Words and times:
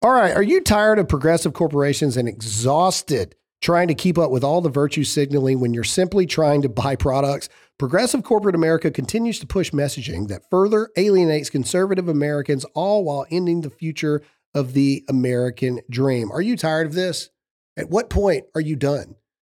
All 0.00 0.12
right. 0.12 0.36
Are 0.36 0.42
you 0.42 0.60
tired 0.60 1.00
of 1.00 1.08
progressive 1.08 1.54
corporations 1.54 2.16
and 2.16 2.28
exhausted 2.28 3.34
trying 3.60 3.88
to 3.88 3.94
keep 3.94 4.16
up 4.16 4.30
with 4.30 4.44
all 4.44 4.60
the 4.60 4.68
virtue 4.68 5.02
signaling 5.02 5.58
when 5.58 5.74
you're 5.74 5.82
simply 5.82 6.24
trying 6.24 6.62
to 6.62 6.68
buy 6.68 6.94
products? 6.94 7.48
Progressive 7.78 8.22
corporate 8.22 8.54
America 8.54 8.92
continues 8.92 9.40
to 9.40 9.46
push 9.46 9.72
messaging 9.72 10.28
that 10.28 10.48
further 10.50 10.90
alienates 10.96 11.50
conservative 11.50 12.06
Americans, 12.06 12.64
all 12.74 13.02
while 13.02 13.26
ending 13.32 13.62
the 13.62 13.70
future 13.70 14.22
of 14.54 14.72
the 14.72 15.04
American 15.08 15.80
dream. 15.90 16.30
Are 16.30 16.42
you 16.42 16.56
tired 16.56 16.86
of 16.86 16.94
this? 16.94 17.30
At 17.76 17.90
what 17.90 18.08
point 18.08 18.44
are 18.54 18.60
you 18.60 18.76
done? 18.76 19.16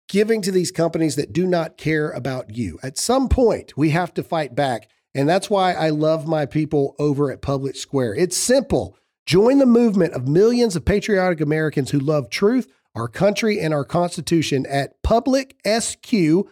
Giving 0.09 0.41
to 0.43 0.53
these 0.53 0.71
companies 0.71 1.17
that 1.17 1.33
do 1.33 1.49
not 1.49 1.77
care 1.77 2.11
about 2.13 2.57
you. 2.57 2.79
At 2.81 2.97
some 2.97 3.29
point, 3.29 3.77
we 3.77 3.91
have 3.91 4.15
to 4.15 4.23
fight 4.23 4.55
back. 4.55 4.89
And 5.17 5.29
that's 5.29 5.51
why 5.51 5.73
I 5.73 5.89
love 5.91 6.29
my 6.29 6.47
people 6.47 6.95
over 7.01 7.33
at 7.33 7.43
Public 7.43 7.75
Square. 7.75 8.15
It's 8.15 8.37
simple. 8.37 8.97
Join 9.29 9.59
the 9.59 9.67
movement 9.67 10.15
of 10.15 10.27
millions 10.27 10.75
of 10.75 10.87
patriotic 10.87 11.43
Americans 11.43 11.91
who 11.91 11.99
love 11.99 12.31
truth, 12.31 12.73
our 12.95 13.09
country, 13.09 13.61
and 13.61 13.75
our 13.75 13.85
Constitution 13.85 14.65
at 14.65 15.03
publicsq.com. 15.03 16.49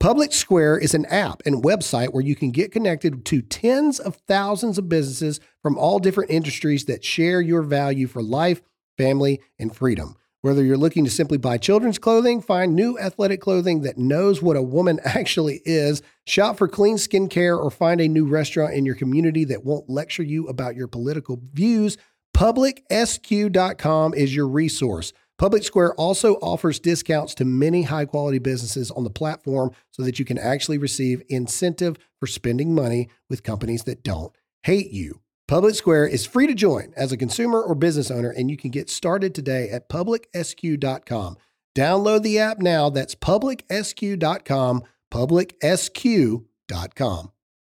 Public 0.00 0.32
Square 0.32 0.78
is 0.78 0.94
an 0.94 1.04
app 1.04 1.42
and 1.44 1.62
website 1.62 2.14
where 2.14 2.24
you 2.24 2.34
can 2.34 2.50
get 2.50 2.72
connected 2.72 3.26
to 3.26 3.42
tens 3.42 4.00
of 4.00 4.16
thousands 4.26 4.78
of 4.78 4.88
businesses 4.88 5.38
from 5.60 5.76
all 5.76 5.98
different 5.98 6.30
industries 6.30 6.86
that 6.86 7.04
share 7.04 7.42
your 7.42 7.60
value 7.60 8.06
for 8.06 8.22
life, 8.22 8.62
family, 8.96 9.42
and 9.58 9.76
freedom. 9.76 10.16
Whether 10.44 10.62
you're 10.62 10.76
looking 10.76 11.06
to 11.06 11.10
simply 11.10 11.38
buy 11.38 11.56
children's 11.56 11.98
clothing, 11.98 12.42
find 12.42 12.74
new 12.74 12.98
athletic 12.98 13.40
clothing 13.40 13.80
that 13.80 13.96
knows 13.96 14.42
what 14.42 14.58
a 14.58 14.62
woman 14.62 15.00
actually 15.06 15.62
is, 15.64 16.02
shop 16.26 16.58
for 16.58 16.68
clean 16.68 16.96
skincare, 16.96 17.58
or 17.58 17.70
find 17.70 17.98
a 17.98 18.08
new 18.08 18.26
restaurant 18.26 18.74
in 18.74 18.84
your 18.84 18.94
community 18.94 19.44
that 19.46 19.64
won't 19.64 19.88
lecture 19.88 20.22
you 20.22 20.46
about 20.46 20.76
your 20.76 20.86
political 20.86 21.40
views, 21.54 21.96
publicsq.com 22.36 24.12
is 24.12 24.36
your 24.36 24.46
resource. 24.46 25.14
Public 25.38 25.64
Square 25.64 25.94
also 25.94 26.34
offers 26.34 26.78
discounts 26.78 27.34
to 27.36 27.46
many 27.46 27.84
high 27.84 28.04
quality 28.04 28.38
businesses 28.38 28.90
on 28.90 29.04
the 29.04 29.08
platform 29.08 29.70
so 29.92 30.02
that 30.02 30.18
you 30.18 30.26
can 30.26 30.36
actually 30.36 30.76
receive 30.76 31.22
incentive 31.30 31.96
for 32.20 32.26
spending 32.26 32.74
money 32.74 33.08
with 33.30 33.44
companies 33.44 33.84
that 33.84 34.02
don't 34.02 34.36
hate 34.62 34.90
you. 34.90 35.22
Public 35.46 35.74
Square 35.74 36.06
is 36.06 36.24
free 36.24 36.46
to 36.46 36.54
join 36.54 36.94
as 36.96 37.12
a 37.12 37.18
consumer 37.18 37.60
or 37.60 37.74
business 37.74 38.10
owner, 38.10 38.30
and 38.30 38.50
you 38.50 38.56
can 38.56 38.70
get 38.70 38.88
started 38.88 39.34
today 39.34 39.68
at 39.68 39.90
publicsq.com. 39.90 41.36
Download 41.74 42.22
the 42.22 42.38
app 42.38 42.60
now. 42.60 42.88
That's 42.88 43.14
publicsq.com, 43.14 44.84
publicsq.com. 45.12 46.40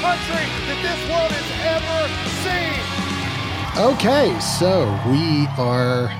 Country 0.00 0.46
that 0.66 0.80
this 0.80 1.00
world 1.10 1.30
has 1.30 1.48
ever 1.76 2.00
seen. 2.40 2.90
Okay, 3.76 4.40
so 4.40 4.98
we 5.10 5.46
are 5.58 6.10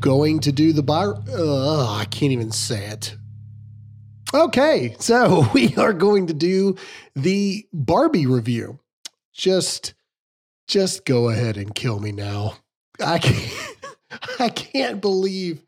going 0.00 0.40
to 0.40 0.50
do 0.50 0.72
the 0.72 0.82
bar. 0.82 1.14
Ugh, 1.30 2.00
I 2.00 2.06
can't 2.06 2.32
even 2.32 2.50
say 2.50 2.86
it. 2.86 3.16
Okay, 4.32 4.96
so 4.98 5.46
we 5.54 5.76
are 5.76 5.92
going 5.92 6.28
to 6.28 6.34
do 6.34 6.76
the 7.14 7.66
Barbie 7.74 8.26
review. 8.26 8.78
Just, 9.34 9.92
just 10.66 11.04
go 11.04 11.28
ahead 11.28 11.58
and 11.58 11.74
kill 11.74 12.00
me 12.00 12.12
now. 12.12 12.54
I 12.98 13.18
can't, 13.18 13.76
I 14.40 14.48
can't 14.48 15.02
believe, 15.02 15.62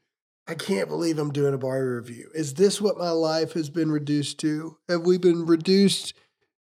I 0.48 0.54
can't 0.54 0.88
believe 0.88 1.18
I'm 1.18 1.32
doing 1.32 1.52
a 1.52 1.58
Barbie 1.58 1.88
review. 1.88 2.30
Is 2.34 2.54
this 2.54 2.80
what 2.80 2.96
my 2.96 3.10
life 3.10 3.52
has 3.52 3.68
been 3.68 3.90
reduced 3.90 4.40
to? 4.40 4.78
Have 4.88 5.02
we 5.02 5.18
been 5.18 5.44
reduced 5.44 6.14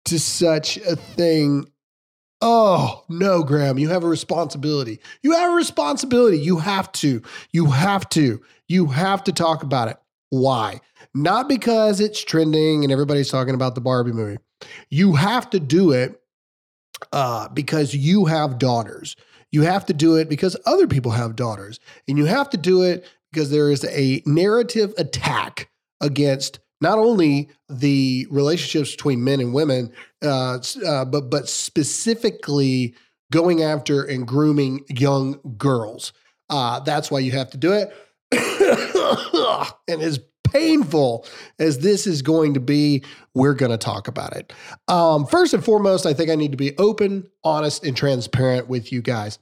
to 0.05 0.19
such 0.19 0.77
a 0.77 0.95
thing 0.95 1.67
Oh, 2.41 3.03
no, 3.09 3.43
Graham, 3.43 3.79
you 3.79 3.89
have 3.89 4.03
a 4.03 4.07
responsibility. 4.09 4.99
You 5.23 5.31
have 5.31 5.51
a 5.51 5.55
responsibility. 5.55 6.37
You 6.37 6.57
have 6.57 6.91
to. 6.93 7.21
You 7.51 7.67
have 7.71 8.07
to. 8.09 8.41
You 8.67 8.87
have 8.87 9.23
to 9.23 9.31
talk 9.31 9.63
about 9.63 9.87
it. 9.87 9.97
Why? 10.29 10.81
Not 11.13 11.47
because 11.47 11.99
it's 11.99 12.23
trending 12.23 12.83
and 12.83 12.91
everybody's 12.91 13.29
talking 13.29 13.55
about 13.55 13.73
the 13.73 13.81
Barbie 13.81 14.11
movie. 14.11 14.37
You 14.89 15.13
have 15.13 15.49
to 15.51 15.59
do 15.59 15.91
it 15.91 16.21
uh, 17.13 17.47
because 17.49 17.95
you 17.95 18.25
have 18.25 18.59
daughters. 18.59 19.15
You 19.51 19.61
have 19.61 19.85
to 19.85 19.93
do 19.93 20.15
it 20.15 20.27
because 20.27 20.57
other 20.65 20.87
people 20.87 21.11
have 21.11 21.35
daughters. 21.35 21.79
And 22.07 22.17
you 22.17 22.25
have 22.25 22.49
to 22.49 22.57
do 22.57 22.83
it 22.83 23.07
because 23.31 23.49
there 23.49 23.71
is 23.71 23.85
a 23.85 24.21
narrative 24.25 24.93
attack 24.97 25.69
against 26.01 26.59
not 26.81 26.97
only 26.97 27.49
the 27.69 28.27
relationships 28.29 28.91
between 28.91 29.23
men 29.23 29.39
and 29.39 29.53
women, 29.53 29.91
uh, 30.23 30.59
uh, 30.85 31.05
but 31.05 31.29
but 31.29 31.47
specifically 31.47 32.95
going 33.31 33.63
after 33.63 34.03
and 34.03 34.27
grooming 34.27 34.85
young 34.89 35.39
girls. 35.57 36.13
Uh, 36.49 36.79
that's 36.81 37.09
why 37.09 37.19
you 37.19 37.31
have 37.31 37.49
to 37.51 37.57
do 37.57 37.73
it. 37.73 37.93
and 39.87 40.01
as 40.01 40.19
painful 40.43 41.25
as 41.59 41.79
this 41.79 42.07
is 42.07 42.21
going 42.21 42.53
to 42.53 42.59
be, 42.59 43.03
we're 43.33 43.53
going 43.53 43.71
to 43.71 43.77
talk 43.77 44.07
about 44.07 44.35
it. 44.35 44.53
Um, 44.87 45.25
first 45.25 45.53
and 45.53 45.63
foremost, 45.63 46.05
I 46.05 46.13
think 46.13 46.29
I 46.29 46.35
need 46.35 46.51
to 46.51 46.57
be 46.57 46.77
open, 46.77 47.29
honest, 47.43 47.83
and 47.83 47.95
transparent 47.95 48.67
with 48.67 48.91
you 48.91 49.01
guys. 49.01 49.39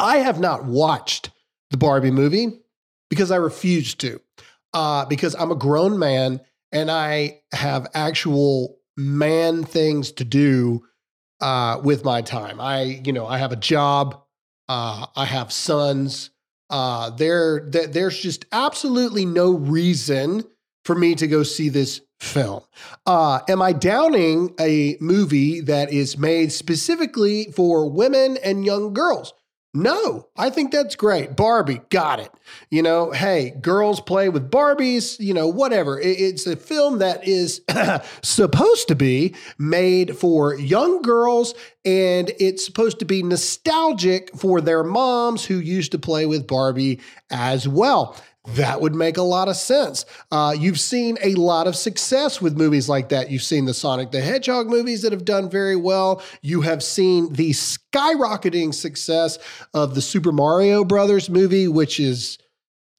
I 0.00 0.18
have 0.18 0.38
not 0.38 0.64
watched 0.64 1.30
the 1.70 1.76
Barbie 1.76 2.10
movie 2.10 2.60
because 3.08 3.30
I 3.30 3.36
refuse 3.36 3.94
to 3.96 4.20
uh, 4.72 5.06
because 5.06 5.34
I'm 5.34 5.50
a 5.50 5.56
grown 5.56 5.98
man 5.98 6.40
and 6.72 6.90
I 6.90 7.40
have 7.52 7.86
actual 7.94 8.78
man 8.96 9.64
things 9.64 10.12
to 10.12 10.24
do 10.24 10.84
uh, 11.40 11.80
with 11.82 12.04
my 12.04 12.22
time. 12.22 12.60
I, 12.60 13.00
you 13.04 13.12
know, 13.12 13.26
I 13.26 13.38
have 13.38 13.52
a 13.52 13.56
job. 13.56 14.22
Uh, 14.68 15.06
I 15.16 15.24
have 15.24 15.52
sons. 15.52 16.30
Uh, 16.68 17.10
there, 17.10 17.60
th- 17.70 17.90
there's 17.90 18.18
just 18.18 18.44
absolutely 18.52 19.24
no 19.24 19.52
reason 19.52 20.44
for 20.84 20.94
me 20.94 21.14
to 21.14 21.26
go 21.26 21.42
see 21.42 21.68
this 21.68 22.00
film. 22.20 22.62
Uh, 23.06 23.40
am 23.48 23.62
I 23.62 23.72
downing 23.72 24.54
a 24.60 24.96
movie 25.00 25.60
that 25.60 25.92
is 25.92 26.18
made 26.18 26.52
specifically 26.52 27.52
for 27.52 27.88
women 27.88 28.36
and 28.42 28.64
young 28.64 28.92
girls? 28.92 29.32
No, 29.78 30.26
I 30.36 30.50
think 30.50 30.72
that's 30.72 30.96
great. 30.96 31.36
Barbie, 31.36 31.80
got 31.88 32.18
it. 32.18 32.32
You 32.68 32.82
know, 32.82 33.12
hey, 33.12 33.50
girls 33.50 34.00
play 34.00 34.28
with 34.28 34.50
Barbies, 34.50 35.20
you 35.20 35.32
know, 35.32 35.46
whatever. 35.46 36.00
It's 36.00 36.48
a 36.48 36.56
film 36.56 36.98
that 36.98 37.28
is 37.28 37.62
supposed 38.22 38.88
to 38.88 38.96
be 38.96 39.36
made 39.56 40.16
for 40.16 40.56
young 40.56 41.00
girls 41.02 41.54
and 41.84 42.32
it's 42.40 42.66
supposed 42.66 42.98
to 42.98 43.04
be 43.04 43.22
nostalgic 43.22 44.34
for 44.36 44.60
their 44.60 44.82
moms 44.82 45.44
who 45.44 45.58
used 45.60 45.92
to 45.92 45.98
play 45.98 46.26
with 46.26 46.48
Barbie 46.48 46.98
as 47.30 47.68
well. 47.68 48.16
That 48.54 48.80
would 48.80 48.94
make 48.94 49.18
a 49.18 49.22
lot 49.22 49.48
of 49.48 49.56
sense. 49.56 50.06
Uh, 50.30 50.54
you've 50.58 50.80
seen 50.80 51.18
a 51.22 51.34
lot 51.34 51.66
of 51.66 51.76
success 51.76 52.40
with 52.40 52.56
movies 52.56 52.88
like 52.88 53.10
that. 53.10 53.30
You've 53.30 53.42
seen 53.42 53.66
the 53.66 53.74
Sonic 53.74 54.10
the 54.10 54.20
Hedgehog 54.20 54.68
movies 54.68 55.02
that 55.02 55.12
have 55.12 55.24
done 55.24 55.50
very 55.50 55.76
well. 55.76 56.22
You 56.40 56.62
have 56.62 56.82
seen 56.82 57.32
the 57.32 57.50
skyrocketing 57.50 58.72
success 58.72 59.38
of 59.74 59.94
the 59.94 60.00
Super 60.00 60.32
Mario 60.32 60.82
Brothers 60.84 61.28
movie, 61.28 61.68
which 61.68 62.00
is 62.00 62.38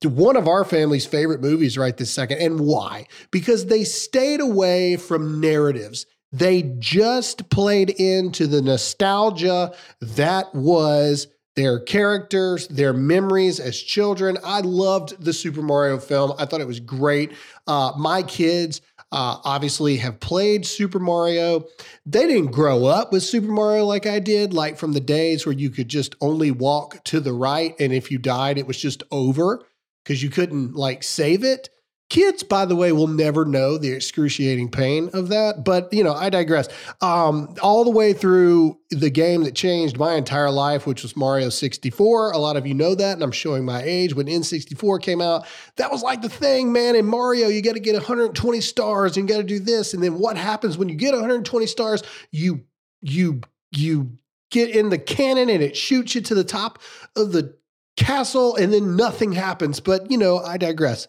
one 0.03 0.37
of 0.37 0.47
our 0.47 0.63
family's 0.63 1.05
favorite 1.05 1.41
movies 1.41 1.77
right 1.77 1.97
this 1.97 2.11
second. 2.11 2.39
And 2.39 2.59
why? 2.59 3.07
Because 3.31 3.65
they 3.65 3.83
stayed 3.83 4.41
away 4.41 4.97
from 4.97 5.41
narratives. 5.41 6.05
They 6.31 6.61
just 6.77 7.49
played 7.49 7.89
into 7.89 8.45
the 8.45 8.61
nostalgia 8.61 9.73
that 9.99 10.53
was 10.53 11.27
their 11.59 11.77
characters, 11.77 12.69
their 12.69 12.93
memories 12.93 13.59
as 13.59 13.77
children. 13.77 14.37
I 14.45 14.61
loved 14.61 15.21
the 15.21 15.33
Super 15.33 15.61
Mario 15.61 15.97
film. 15.97 16.31
I 16.39 16.45
thought 16.45 16.61
it 16.61 16.67
was 16.67 16.79
great. 16.79 17.33
Uh, 17.67 17.91
my 17.97 18.23
kids 18.23 18.79
uh, 19.11 19.39
obviously 19.43 19.97
have 19.97 20.21
played 20.21 20.65
Super 20.65 20.99
Mario. 20.99 21.65
They 22.05 22.27
didn't 22.27 22.51
grow 22.51 22.85
up 22.85 23.11
with 23.11 23.23
Super 23.23 23.51
Mario 23.51 23.83
like 23.83 24.05
I 24.05 24.19
did, 24.19 24.53
like 24.53 24.77
from 24.77 24.93
the 24.93 25.01
days 25.01 25.45
where 25.45 25.53
you 25.53 25.69
could 25.69 25.89
just 25.89 26.15
only 26.21 26.49
walk 26.49 27.03
to 27.05 27.19
the 27.19 27.33
right. 27.33 27.75
And 27.77 27.91
if 27.91 28.09
you 28.09 28.19
died, 28.19 28.57
it 28.57 28.65
was 28.65 28.81
just 28.81 29.03
over 29.11 29.61
because 30.05 30.23
you 30.23 30.29
couldn't 30.29 30.75
like 30.75 31.03
save 31.03 31.43
it. 31.43 31.69
Kids, 32.09 32.41
by 32.41 32.65
the 32.65 32.75
way, 32.75 32.91
will 32.91 33.07
never 33.07 33.45
know 33.45 33.77
the 33.77 33.91
excruciating 33.91 34.71
pain 34.71 35.11
of 35.13 35.29
that. 35.29 35.63
But, 35.63 35.93
you 35.93 36.03
know, 36.03 36.13
I 36.13 36.31
digress. 36.31 36.67
Um, 37.01 37.53
all 37.61 37.83
the 37.83 37.91
way 37.91 38.13
through 38.13 38.79
the 38.89 39.11
game 39.11 39.43
that 39.43 39.53
changed 39.53 39.99
my 39.99 40.15
entire 40.15 40.49
life, 40.49 40.87
which 40.87 41.03
was 41.03 41.15
Mario 41.15 41.49
64. 41.49 42.31
A 42.31 42.37
lot 42.39 42.57
of 42.57 42.65
you 42.65 42.73
know 42.73 42.95
that, 42.95 43.13
and 43.13 43.21
I'm 43.21 43.31
showing 43.31 43.63
my 43.63 43.83
age. 43.83 44.15
When 44.15 44.25
N64 44.25 45.03
came 45.03 45.21
out, 45.21 45.45
that 45.75 45.91
was 45.91 46.01
like 46.01 46.23
the 46.23 46.29
thing, 46.29 46.73
man. 46.73 46.95
In 46.95 47.05
Mario, 47.05 47.47
you 47.47 47.61
got 47.61 47.73
to 47.73 47.79
get 47.79 47.93
120 47.93 48.59
stars 48.59 49.15
and 49.15 49.29
you 49.29 49.35
got 49.35 49.41
to 49.41 49.47
do 49.47 49.59
this. 49.59 49.93
And 49.93 50.01
then 50.01 50.17
what 50.17 50.35
happens 50.35 50.79
when 50.79 50.89
you 50.89 50.95
get 50.95 51.13
120 51.13 51.67
stars? 51.67 52.01
You, 52.31 52.63
you, 53.01 53.41
you 53.71 54.17
get 54.49 54.75
in 54.75 54.89
the 54.89 54.97
cannon 54.97 55.47
and 55.47 55.61
it 55.61 55.77
shoots 55.77 56.15
you 56.15 56.21
to 56.21 56.33
the 56.33 56.43
top 56.43 56.79
of 57.15 57.33
the 57.33 57.55
castle, 57.97 58.55
and 58.55 58.73
then 58.73 58.95
nothing 58.95 59.33
happens. 59.33 59.79
But, 59.79 60.09
you 60.09 60.17
know, 60.17 60.39
I 60.39 60.57
digress. 60.57 61.07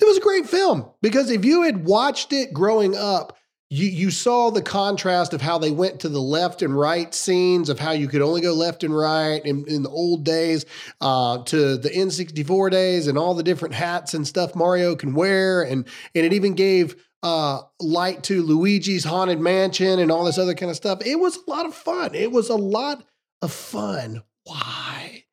It 0.00 0.06
was 0.06 0.18
a 0.18 0.22
great 0.22 0.48
film 0.48 0.90
because 1.02 1.30
if 1.30 1.44
you 1.44 1.62
had 1.62 1.84
watched 1.84 2.32
it 2.32 2.52
growing 2.52 2.96
up, 2.96 3.36
you, 3.70 3.86
you 3.86 4.10
saw 4.10 4.50
the 4.50 4.62
contrast 4.62 5.34
of 5.34 5.42
how 5.42 5.58
they 5.58 5.70
went 5.70 6.00
to 6.00 6.08
the 6.08 6.22
left 6.22 6.62
and 6.62 6.78
right 6.78 7.12
scenes 7.12 7.68
of 7.68 7.78
how 7.78 7.90
you 7.90 8.08
could 8.08 8.22
only 8.22 8.40
go 8.40 8.54
left 8.54 8.82
and 8.82 8.96
right 8.96 9.44
in, 9.44 9.66
in 9.68 9.82
the 9.82 9.90
old 9.90 10.24
days 10.24 10.64
uh, 11.02 11.42
to 11.44 11.76
the 11.76 11.90
N64 11.90 12.70
days 12.70 13.08
and 13.08 13.18
all 13.18 13.34
the 13.34 13.42
different 13.42 13.74
hats 13.74 14.14
and 14.14 14.26
stuff 14.26 14.54
Mario 14.54 14.96
can 14.96 15.12
wear. 15.14 15.62
And, 15.62 15.86
and 16.14 16.24
it 16.24 16.32
even 16.32 16.54
gave 16.54 16.96
uh, 17.22 17.60
light 17.78 18.22
to 18.24 18.42
Luigi's 18.42 19.04
Haunted 19.04 19.40
Mansion 19.40 19.98
and 19.98 20.10
all 20.10 20.24
this 20.24 20.38
other 20.38 20.54
kind 20.54 20.70
of 20.70 20.76
stuff. 20.76 21.04
It 21.04 21.16
was 21.16 21.36
a 21.36 21.50
lot 21.50 21.66
of 21.66 21.74
fun. 21.74 22.14
It 22.14 22.32
was 22.32 22.48
a 22.48 22.56
lot 22.56 23.04
of 23.42 23.52
fun. 23.52 24.22
Why? 24.44 25.24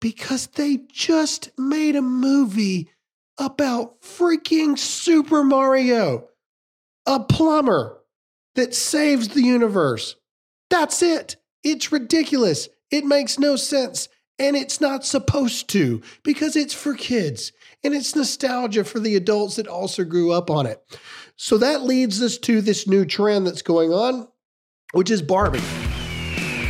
Because 0.00 0.46
they 0.48 0.80
just 0.92 1.50
made 1.58 1.96
a 1.96 2.02
movie 2.02 2.90
about 3.38 4.00
freaking 4.02 4.78
Super 4.78 5.42
Mario, 5.42 6.28
a 7.06 7.20
plumber 7.20 7.98
that 8.54 8.74
saves 8.74 9.28
the 9.28 9.42
universe. 9.42 10.16
That's 10.70 11.02
it. 11.02 11.36
It's 11.64 11.92
ridiculous. 11.92 12.68
It 12.90 13.04
makes 13.04 13.38
no 13.38 13.56
sense. 13.56 14.08
And 14.38 14.56
it's 14.56 14.80
not 14.80 15.04
supposed 15.04 15.68
to 15.70 16.02
because 16.22 16.56
it's 16.56 16.74
for 16.74 16.94
kids 16.94 17.52
and 17.84 17.94
it's 17.94 18.16
nostalgia 18.16 18.84
for 18.84 18.98
the 18.98 19.16
adults 19.16 19.56
that 19.56 19.66
also 19.66 20.04
grew 20.04 20.32
up 20.32 20.50
on 20.50 20.66
it. 20.66 20.82
So 21.36 21.58
that 21.58 21.82
leads 21.82 22.22
us 22.22 22.38
to 22.38 22.60
this 22.60 22.86
new 22.86 23.04
trend 23.04 23.46
that's 23.46 23.62
going 23.62 23.92
on, 23.92 24.28
which 24.92 25.10
is 25.10 25.22
Barbie. 25.22 25.60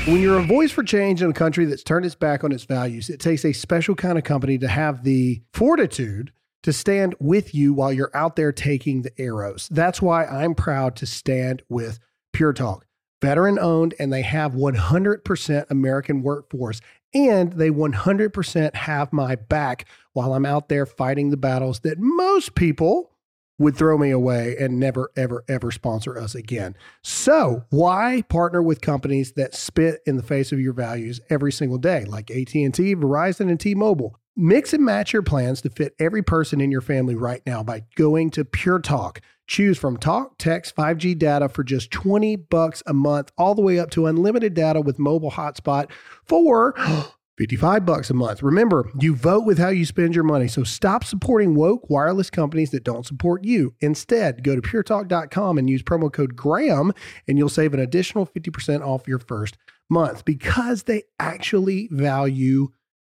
When 0.07 0.21
you're 0.21 0.39
a 0.39 0.45
voice 0.45 0.73
for 0.73 0.83
change 0.83 1.23
in 1.23 1.31
a 1.31 1.35
country 1.35 1.65
that's 1.65 1.85
turned 1.85 2.05
its 2.05 2.17
back 2.17 2.43
on 2.43 2.51
its 2.51 2.65
values, 2.65 3.09
it 3.09 3.21
takes 3.21 3.45
a 3.45 3.53
special 3.53 3.95
kind 3.95 4.19
of 4.19 4.25
company 4.25 4.59
to 4.59 4.69
have 4.69 5.05
the 5.05 5.43
fortitude 5.53 6.33
to 6.63 6.73
stand 6.73 7.15
with 7.19 7.55
you 7.55 7.75
while 7.75 7.93
you're 7.93 8.15
out 8.15 8.37
there 8.37 8.53
taking 8.53 9.03
the 9.03 9.13
arrows. 9.21 9.69
That's 9.71 10.01
why 10.01 10.25
I'm 10.25 10.55
proud 10.55 10.97
to 10.97 11.07
stand 11.07 11.63
with 11.69 11.99
Pure 12.33 12.55
Talk. 12.55 12.87
Veteran 13.21 13.59
owned, 13.59 13.95
and 14.01 14.13
they 14.13 14.23
have 14.23 14.53
100% 14.53 15.71
American 15.71 16.23
workforce, 16.23 16.81
and 17.15 17.53
they 17.53 17.71
100% 17.71 18.75
have 18.75 19.13
my 19.13 19.37
back 19.37 19.87
while 20.13 20.35
I'm 20.35 20.47
out 20.47 20.69
there 20.69 20.87
fighting 20.87 21.31
the 21.31 21.37
battles 21.37 21.81
that 21.81 21.99
most 21.99 22.55
people 22.55 23.13
would 23.59 23.77
throw 23.77 23.97
me 23.97 24.11
away 24.11 24.57
and 24.59 24.81
never 24.81 25.11
ever 25.15 25.45
ever 25.49 25.71
sponsor 25.71 26.19
us 26.19 26.35
again. 26.35 26.75
So, 27.03 27.65
why 27.71 28.25
partner 28.29 28.61
with 28.61 28.81
companies 28.81 29.33
that 29.33 29.55
spit 29.55 30.01
in 30.05 30.17
the 30.17 30.23
face 30.23 30.51
of 30.53 30.59
your 30.59 30.73
values 30.73 31.21
every 31.31 31.53
single 31.53 31.79
day 31.79 32.05
like 32.05 32.31
AT&T, 32.31 32.97
Verizon 32.97 33.49
and 33.51 33.61
T-Mobile? 33.61 34.19
Mix 34.35 34.73
and 34.73 34.83
match 34.83 35.13
your 35.13 35.21
plans 35.21 35.61
to 35.61 35.69
fit 35.69 35.95
every 35.99 36.23
person 36.23 36.63
in 36.63 36.71
your 36.71 36.81
family 36.81 37.15
right 37.15 37.43
now 37.45 37.63
by 37.63 37.83
going 37.97 38.31
to 38.31 38.47
Pure 38.47 38.79
Talk. 38.79 39.21
Choose 39.47 39.77
from 39.77 39.99
talk, 39.99 40.39
text, 40.39 40.75
5G 40.75 41.19
data 41.19 41.51
for 41.51 41.63
just 41.63 41.91
20 41.91 42.37
bucks 42.37 42.83
a 42.87 42.95
month, 42.95 43.31
all 43.37 43.55
the 43.55 43.61
way 43.61 43.79
up 43.79 43.91
to 43.91 44.07
unlimited 44.07 44.55
data 44.55 44.81
with 44.81 44.99
mobile 44.99 45.33
hotspot 45.33 45.91
for 46.25 46.75
55 47.39 47.85
bucks 47.85 48.09
a 48.09 48.15
month. 48.15 48.43
Remember, 48.43 48.89
you 48.99 49.15
vote 49.15 49.45
with 49.45 49.59
how 49.59 49.69
you 49.69 49.85
spend 49.85 50.15
your 50.15 50.25
money, 50.25 50.49
so 50.49 50.65
stop 50.65 51.05
supporting 51.05 51.55
woke 51.55 51.91
wireless 51.91 52.31
companies 52.31 52.71
that 52.71 52.85
don't 52.85 53.05
support 53.05 53.45
you. 53.45 53.75
Instead, 53.81 54.43
go 54.43 54.57
to 54.57 54.63
puretalk.com 54.63 55.59
and 55.59 55.69
use 55.69 55.83
promo 55.83 56.11
code 56.11 56.37
GRAHAM 56.37 56.93
and 57.29 57.37
you'll 57.37 57.51
save 57.51 57.75
an 57.75 57.81
additional 57.81 58.25
50% 58.25 58.81
off 58.81 59.07
your 59.07 59.19
first 59.19 59.59
month 59.91 60.25
because 60.25 60.85
they 60.85 61.03
actually 61.21 61.91
value 61.91 62.69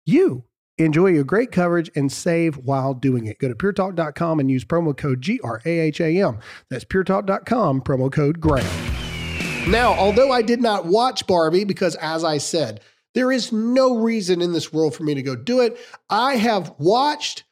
you. 0.07 0.45
Enjoy 0.79 1.07
your 1.07 1.23
great 1.23 1.51
coverage 1.51 1.91
and 1.95 2.11
save 2.11 2.57
while 2.57 2.95
doing 2.95 3.27
it. 3.27 3.37
Go 3.37 3.47
to 3.47 3.53
puretalk.com 3.53 4.39
and 4.39 4.49
use 4.49 4.65
promo 4.65 4.97
code 4.97 5.21
GRAHAM. 5.21 6.39
That's 6.69 6.83
puretalk.com, 6.83 7.81
promo 7.81 8.11
code 8.11 8.39
GRAHAM. 8.39 9.69
Now, 9.69 9.93
although 9.93 10.31
I 10.31 10.41
did 10.41 10.61
not 10.61 10.85
watch 10.85 11.27
Barbie 11.27 11.63
because, 11.63 11.95
as 11.95 12.23
I 12.23 12.39
said, 12.39 12.81
there 13.13 13.31
is 13.31 13.51
no 13.51 13.97
reason 13.97 14.41
in 14.41 14.51
this 14.51 14.73
world 14.73 14.95
for 14.95 15.03
me 15.03 15.13
to 15.13 15.21
go 15.21 15.35
do 15.35 15.61
it, 15.61 15.77
I 16.09 16.35
have 16.37 16.73
watched, 16.79 17.43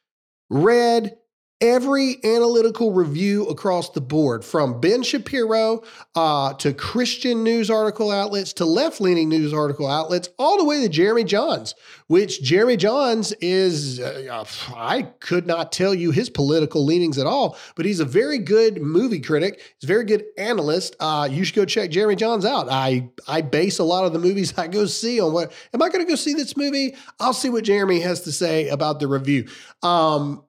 read, 0.50 1.16
every 1.62 2.16
analytical 2.24 2.92
review 2.92 3.46
across 3.46 3.90
the 3.90 4.00
board 4.00 4.44
from 4.44 4.80
Ben 4.80 5.04
Shapiro 5.04 5.84
uh, 6.16 6.52
to 6.54 6.74
Christian 6.74 7.44
news 7.44 7.70
article 7.70 8.10
outlets 8.10 8.52
to 8.54 8.64
left 8.64 9.00
leaning 9.00 9.28
news 9.28 9.54
article 9.54 9.86
outlets, 9.86 10.28
all 10.40 10.58
the 10.58 10.64
way 10.64 10.82
to 10.82 10.88
Jeremy 10.88 11.22
Jahns, 11.22 11.74
which 12.08 12.42
Jeremy 12.42 12.76
Jahns 12.76 13.32
is, 13.40 14.00
uh, 14.00 14.44
I 14.74 15.02
could 15.20 15.46
not 15.46 15.70
tell 15.70 15.94
you 15.94 16.10
his 16.10 16.28
political 16.28 16.84
leanings 16.84 17.16
at 17.16 17.28
all, 17.28 17.56
but 17.76 17.86
he's 17.86 18.00
a 18.00 18.04
very 18.04 18.38
good 18.38 18.82
movie 18.82 19.20
critic. 19.20 19.60
He's 19.78 19.84
a 19.84 19.92
very 19.92 20.04
good 20.04 20.24
analyst. 20.36 20.96
Uh, 20.98 21.28
you 21.30 21.44
should 21.44 21.54
go 21.54 21.64
check 21.64 21.92
Jeremy 21.92 22.16
Jahns 22.16 22.44
out. 22.44 22.68
I, 22.68 23.08
I 23.28 23.40
base 23.40 23.78
a 23.78 23.84
lot 23.84 24.04
of 24.04 24.12
the 24.12 24.18
movies 24.18 24.58
I 24.58 24.66
go 24.66 24.86
see 24.86 25.20
on 25.20 25.32
what, 25.32 25.52
am 25.72 25.80
I 25.80 25.90
going 25.90 26.04
to 26.04 26.10
go 26.10 26.16
see 26.16 26.34
this 26.34 26.56
movie? 26.56 26.96
I'll 27.20 27.32
see 27.32 27.50
what 27.50 27.62
Jeremy 27.62 28.00
has 28.00 28.22
to 28.22 28.32
say 28.32 28.68
about 28.68 28.98
the 28.98 29.06
review. 29.06 29.46
Um, 29.84 30.42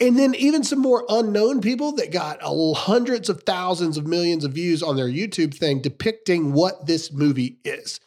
and 0.00 0.18
then 0.18 0.34
even 0.36 0.62
some 0.62 0.78
more 0.80 1.04
unknown 1.08 1.60
people 1.60 1.92
that 1.92 2.12
got 2.12 2.38
hundreds 2.42 3.28
of 3.28 3.42
thousands 3.42 3.96
of 3.96 4.06
millions 4.06 4.44
of 4.44 4.52
views 4.52 4.82
on 4.82 4.96
their 4.96 5.08
YouTube 5.08 5.54
thing 5.54 5.80
depicting 5.80 6.52
what 6.52 6.86
this 6.86 7.12
movie 7.12 7.58
is. 7.64 8.00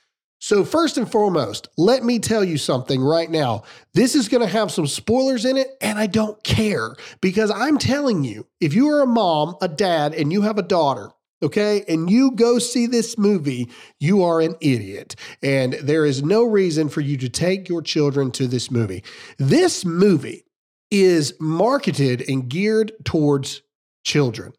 So, 0.44 0.66
first 0.66 0.98
and 0.98 1.10
foremost, 1.10 1.68
let 1.78 2.04
me 2.04 2.18
tell 2.18 2.44
you 2.44 2.58
something 2.58 3.00
right 3.00 3.30
now. 3.30 3.62
This 3.94 4.16
is 4.16 4.28
going 4.28 4.42
to 4.42 4.52
have 4.52 4.72
some 4.72 4.88
spoilers 4.88 5.46
in 5.46 5.56
it, 5.56 5.68
and 5.82 6.00
I 6.00 6.08
don't 6.08 6.44
care 6.44 6.96
because 7.22 7.52
I'm 7.52 7.78
telling 7.78 8.24
you, 8.24 8.48
if 8.60 8.74
you 8.74 8.90
are 8.90 9.04
a 9.04 9.08
mom, 9.08 9.56
a 9.62 9.68
dad, 9.68 10.16
and 10.16 10.34
you 10.34 10.42
have 10.42 10.58
a 10.58 10.64
daughter, 10.64 11.12
okay, 11.44 11.84
and 11.88 12.10
you 12.10 12.32
go 12.32 12.58
see 12.58 12.88
this 12.88 13.20
movie, 13.20 13.70
you 14.00 14.24
are 14.24 14.42
an 14.42 14.56
idiot. 14.62 15.16
And 15.44 15.74
there 15.74 16.08
is 16.08 16.24
no 16.24 16.44
reason 16.44 16.90
for 16.90 17.02
you 17.02 17.18
to 17.18 17.30
take 17.30 17.70
your 17.70 17.84
children 17.84 18.32
to 18.32 18.48
this 18.48 18.72
movie. 18.72 19.04
This 19.38 19.86
movie 19.86 20.46
is 20.92 21.34
marketed 21.40 22.24
and 22.30 22.50
geared 22.50 22.92
towards 23.04 23.62
children. 24.04 24.54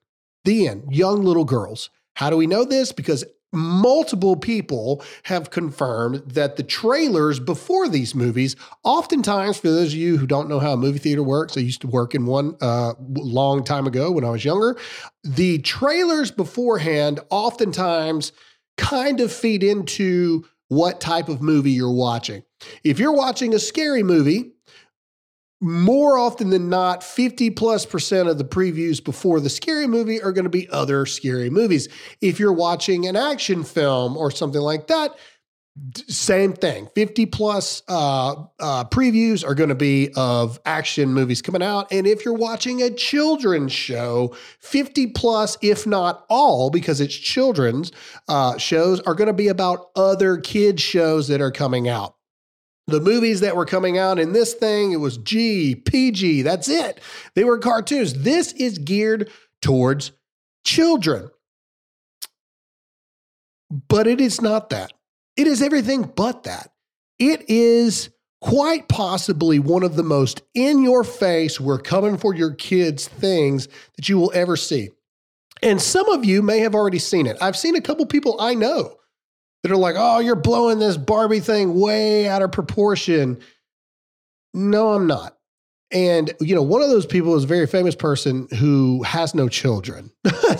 The 0.45 0.67
end, 0.67 0.85
young 0.91 1.23
little 1.23 1.45
girls. 1.45 1.91
How 2.15 2.31
do 2.31 2.37
we 2.37 2.47
know 2.47 2.65
this? 2.65 2.91
Because 2.91 3.25
multiple 3.53 4.35
people 4.35 5.05
have 5.25 5.51
confirmed 5.51 6.23
that 6.27 6.57
the 6.57 6.63
trailers 6.63 7.39
before 7.39 7.89
these 7.89 8.15
movies, 8.15 8.57
oftentimes, 8.83 9.59
for 9.59 9.69
those 9.69 9.93
of 9.93 9.99
you 9.99 10.17
who 10.17 10.27
don't 10.27 10.49
know 10.49 10.59
how 10.59 10.73
a 10.73 10.77
movie 10.77 10.99
theater 10.99 11.23
works, 11.23 11.57
I 11.57 11.61
used 11.61 11.83
to 11.83 11.87
work 11.87 12.15
in 12.15 12.27
one 12.27 12.57
uh, 12.61 12.95
long 12.99 13.63
time 13.63 13.87
ago 13.87 14.11
when 14.11 14.25
I 14.25 14.31
was 14.31 14.45
younger. 14.45 14.77
The 15.23 15.59
trailers 15.59 16.31
beforehand 16.31 17.21
oftentimes 17.31 18.33
kind 18.79 19.21
of 19.21 19.31
feed 19.31 19.63
into 19.63 20.47
what 20.69 21.01
type 21.01 21.29
of 21.29 21.43
movie 21.43 21.73
you're 21.73 21.93
watching. 21.93 22.43
If 22.83 22.99
you're 22.99 23.13
watching 23.13 23.55
a 23.55 23.59
scary 23.59 24.03
movie, 24.03 24.52
more 25.63 26.19
often 26.19 26.51
than 26.51 26.69
not, 26.69 27.05
50 27.05 27.51
plus 27.51 27.87
percent 27.87 28.29
of 28.29 28.37
the 28.37 28.45
previews 28.45 29.03
before 29.03 29.39
the 29.39 29.49
scary 29.49 29.87
movie 29.87 30.21
are 30.21 30.33
going 30.33 30.45
to 30.45 30.51
be 30.51 30.69
other 30.71 31.07
scary 31.07 31.51
movies. 31.51 31.89
If 32.21 32.41
you're 32.41 32.53
watching 32.53 33.07
an 33.07 33.15
action 33.15 33.63
film 33.63 34.17
or 34.17 34.33
something 34.33 34.61
like 34.61 34.89
that, 34.89 35.17
same 36.09 36.53
thing. 36.53 36.89
50 36.97 37.27
plus 37.27 37.83
uh, 37.89 38.33
uh, 38.61 38.85
previews 38.87 39.47
are 39.47 39.55
going 39.55 39.69
to 39.69 39.77
be 39.77 40.11
of 40.17 40.59
action 40.67 41.15
movies 41.15 41.41
coming 41.41 41.63
out. 41.63 41.93
And 41.93 42.09
if 42.09 42.25
you're 42.25 42.35
watching 42.35 42.83
a 42.83 42.91
children's 42.91 43.73
show 43.73 44.35
50 44.59 45.09
plus 45.09 45.57
if 45.63 45.87
not 45.87 46.27
all 46.29 46.71
because 46.71 47.01
it's 47.01 47.15
children's 47.15 47.93
uh, 48.29 48.59
shows 48.59 49.01
are 49.03 49.15
going 49.15 49.29
to 49.29 49.33
be 49.33 49.49
about 49.49 49.91
other 49.95 50.39
kids 50.39 50.83
shows 50.83 51.29
that 51.29 51.41
are 51.41 51.53
coming 51.53 51.89
out 51.89 52.17
The 52.89 53.01
movies 53.01 53.41
that 53.41 53.57
were 53.57 53.65
coming 53.65 53.97
out 53.97 54.19
in 54.19 54.33
this 54.33 54.55
thing, 54.55 54.93
it 54.93 54.97
was 54.97 55.17
G, 55.19 55.75
PG, 55.75 56.43
that's 56.43 56.69
it. 56.69 57.01
They 57.35 57.45
were 57.45 57.59
cartoons. 57.59 58.23
This 58.23 58.53
is 58.53 58.79
geared 58.79 59.31
towards 59.61 60.13
children. 60.65 61.31
But 63.89 64.07
it 64.07 64.21
is 64.21 64.41
not 64.41 64.71
that. 64.71 64.93
It 65.37 65.47
is 65.47 65.63
everything 65.63 66.03
but 66.03 66.43
that. 66.43 66.73
It 67.19 67.49
is 67.49 68.11
quite 68.41 68.89
possibly 68.89 69.61
one 69.61 69.85
of 69.85 69.95
the 69.95 70.03
most 70.03 70.43
in 70.53 70.83
your 70.83 71.05
face, 71.05 71.61
we're 71.61 71.79
coming 71.79 72.19
for 72.19 72.35
your 72.35 72.53
kids 72.53 73.07
things 73.07 73.69
that 73.97 74.09
you 74.09 74.19
will 74.19 74.33
ever 74.35 74.57
see. 74.57 74.91
And 75.63 75.81
some 75.81 76.09
of 76.09 76.25
you 76.25 76.43
may 76.43 76.59
have 76.59 76.75
already 76.75 76.99
seen 76.99 77.27
it. 77.27 77.37
I've 77.41 77.57
seen 77.57 77.77
a 77.77 77.81
couple 77.81 78.05
people 78.07 78.37
I 78.41 78.55
know 78.55 78.97
that 79.63 79.73
are 79.73 79.77
like, 79.77 79.95
oh, 79.99 80.19
you're 80.19 80.37
blowing 80.37 80.79
this 80.79 80.97
Barbie 80.97 81.41
thing 81.41 81.79
way 81.79 82.29
out 82.29 82.43
of 82.43 82.53
proportion. 82.53 83.39
No, 84.55 84.95
I'm 84.95 85.07
not. 85.07 85.37
And, 85.93 86.33
you 86.41 86.55
know, 86.55 86.63
one 86.63 86.81
of 86.81 86.89
those 86.89 87.05
people 87.05 87.37
is 87.37 87.45
a 87.45 87.47
very 87.47 87.67
famous 87.67 87.95
person 87.95 88.49
who 88.59 89.03
has 89.03 89.35
no 89.35 89.49
children. 89.49 90.11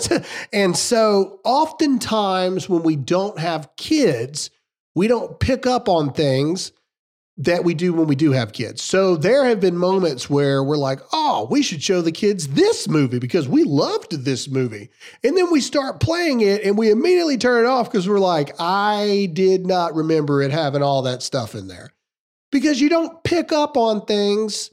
and 0.53 0.77
so 0.77 1.39
oftentimes 1.43 2.69
when 2.69 2.83
we 2.83 2.95
don't 2.95 3.39
have 3.39 3.69
kids, 3.75 4.51
we 4.95 5.07
don't 5.07 5.39
pick 5.39 5.65
up 5.65 5.89
on 5.89 6.13
things 6.13 6.71
that 7.37 7.63
we 7.63 7.73
do 7.73 7.93
when 7.93 8.07
we 8.07 8.15
do 8.15 8.31
have 8.31 8.53
kids. 8.53 8.83
So 8.83 9.15
there 9.15 9.45
have 9.45 9.59
been 9.59 9.75
moments 9.75 10.29
where 10.29 10.63
we're 10.63 10.77
like, 10.77 10.99
oh, 11.11 11.47
we 11.49 11.63
should 11.63 11.81
show 11.81 12.01
the 12.01 12.11
kids 12.11 12.49
this 12.49 12.87
movie 12.87 13.19
because 13.19 13.47
we 13.47 13.63
loved 13.63 14.23
this 14.23 14.47
movie. 14.47 14.89
And 15.23 15.35
then 15.35 15.51
we 15.51 15.59
start 15.59 15.99
playing 15.99 16.41
it 16.41 16.63
and 16.63 16.77
we 16.77 16.91
immediately 16.91 17.37
turn 17.37 17.65
it 17.65 17.67
off 17.67 17.91
because 17.91 18.07
we're 18.07 18.19
like, 18.19 18.53
I 18.59 19.29
did 19.33 19.65
not 19.65 19.95
remember 19.95 20.41
it 20.43 20.51
having 20.51 20.83
all 20.83 21.01
that 21.03 21.23
stuff 21.23 21.55
in 21.55 21.67
there. 21.67 21.91
Because 22.51 22.79
you 22.79 22.89
don't 22.89 23.23
pick 23.23 23.51
up 23.51 23.77
on 23.77 24.05
things 24.05 24.69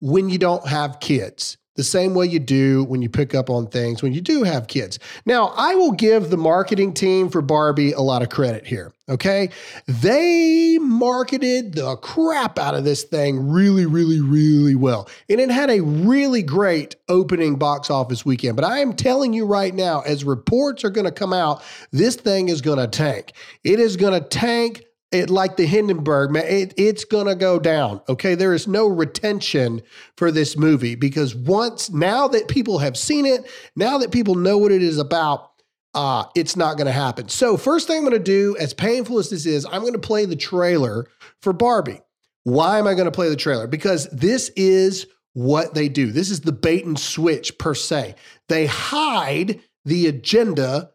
when 0.00 0.30
you 0.30 0.38
don't 0.38 0.66
have 0.66 1.00
kids 1.00 1.58
the 1.76 1.84
same 1.84 2.14
way 2.14 2.26
you 2.26 2.38
do 2.38 2.84
when 2.84 3.02
you 3.02 3.08
pick 3.08 3.34
up 3.34 3.50
on 3.50 3.66
things 3.66 4.02
when 4.02 4.12
you 4.12 4.20
do 4.20 4.42
have 4.42 4.66
kids. 4.66 4.98
Now, 5.24 5.52
I 5.56 5.74
will 5.74 5.92
give 5.92 6.30
the 6.30 6.36
marketing 6.36 6.94
team 6.94 7.28
for 7.28 7.42
Barbie 7.42 7.92
a 7.92 8.00
lot 8.00 8.22
of 8.22 8.28
credit 8.28 8.66
here. 8.66 8.92
Okay. 9.08 9.50
They 9.86 10.78
marketed 10.80 11.74
the 11.74 11.96
crap 11.96 12.58
out 12.58 12.74
of 12.74 12.82
this 12.82 13.04
thing 13.04 13.48
really, 13.48 13.86
really, 13.86 14.20
really 14.20 14.74
well. 14.74 15.08
And 15.28 15.38
it 15.38 15.50
had 15.50 15.70
a 15.70 15.80
really 15.80 16.42
great 16.42 16.96
opening 17.08 17.56
box 17.56 17.88
office 17.88 18.24
weekend. 18.26 18.56
But 18.56 18.64
I 18.64 18.80
am 18.80 18.94
telling 18.94 19.32
you 19.32 19.46
right 19.46 19.72
now, 19.72 20.00
as 20.00 20.24
reports 20.24 20.84
are 20.84 20.90
going 20.90 21.04
to 21.04 21.12
come 21.12 21.32
out, 21.32 21.62
this 21.92 22.16
thing 22.16 22.48
is 22.48 22.60
going 22.60 22.78
to 22.78 22.88
tank. 22.88 23.32
It 23.62 23.78
is 23.78 23.96
going 23.96 24.20
to 24.20 24.28
tank 24.28 24.82
it 25.12 25.30
like 25.30 25.56
the 25.56 25.66
Hindenburg, 25.66 26.30
man, 26.30 26.46
it, 26.46 26.74
it's 26.76 27.04
gonna 27.04 27.34
go 27.34 27.58
down. 27.58 28.00
Okay, 28.08 28.34
there 28.34 28.54
is 28.54 28.66
no 28.66 28.86
retention 28.86 29.82
for 30.16 30.30
this 30.30 30.56
movie 30.56 30.94
because 30.94 31.34
once 31.34 31.90
now 31.90 32.28
that 32.28 32.48
people 32.48 32.78
have 32.78 32.96
seen 32.96 33.24
it, 33.24 33.48
now 33.76 33.98
that 33.98 34.10
people 34.10 34.34
know 34.34 34.58
what 34.58 34.72
it 34.72 34.82
is 34.82 34.98
about, 34.98 35.50
uh, 35.94 36.24
it's 36.34 36.56
not 36.56 36.76
gonna 36.76 36.92
happen. 36.92 37.28
So 37.28 37.56
first 37.56 37.86
thing 37.86 37.98
I'm 37.98 38.04
gonna 38.04 38.18
do, 38.18 38.56
as 38.58 38.74
painful 38.74 39.18
as 39.18 39.30
this 39.30 39.46
is, 39.46 39.64
I'm 39.66 39.84
gonna 39.84 39.98
play 39.98 40.24
the 40.24 40.36
trailer 40.36 41.06
for 41.40 41.52
Barbie. 41.52 42.00
Why 42.42 42.78
am 42.78 42.86
I 42.86 42.94
gonna 42.94 43.10
play 43.10 43.28
the 43.28 43.36
trailer? 43.36 43.66
Because 43.66 44.08
this 44.10 44.50
is 44.56 45.06
what 45.34 45.74
they 45.74 45.88
do. 45.88 46.12
This 46.12 46.30
is 46.30 46.40
the 46.40 46.52
bait 46.52 46.84
and 46.84 46.98
switch 46.98 47.58
per 47.58 47.74
se. 47.74 48.14
They 48.48 48.66
hide 48.66 49.60
the 49.84 50.06
agenda 50.08 50.90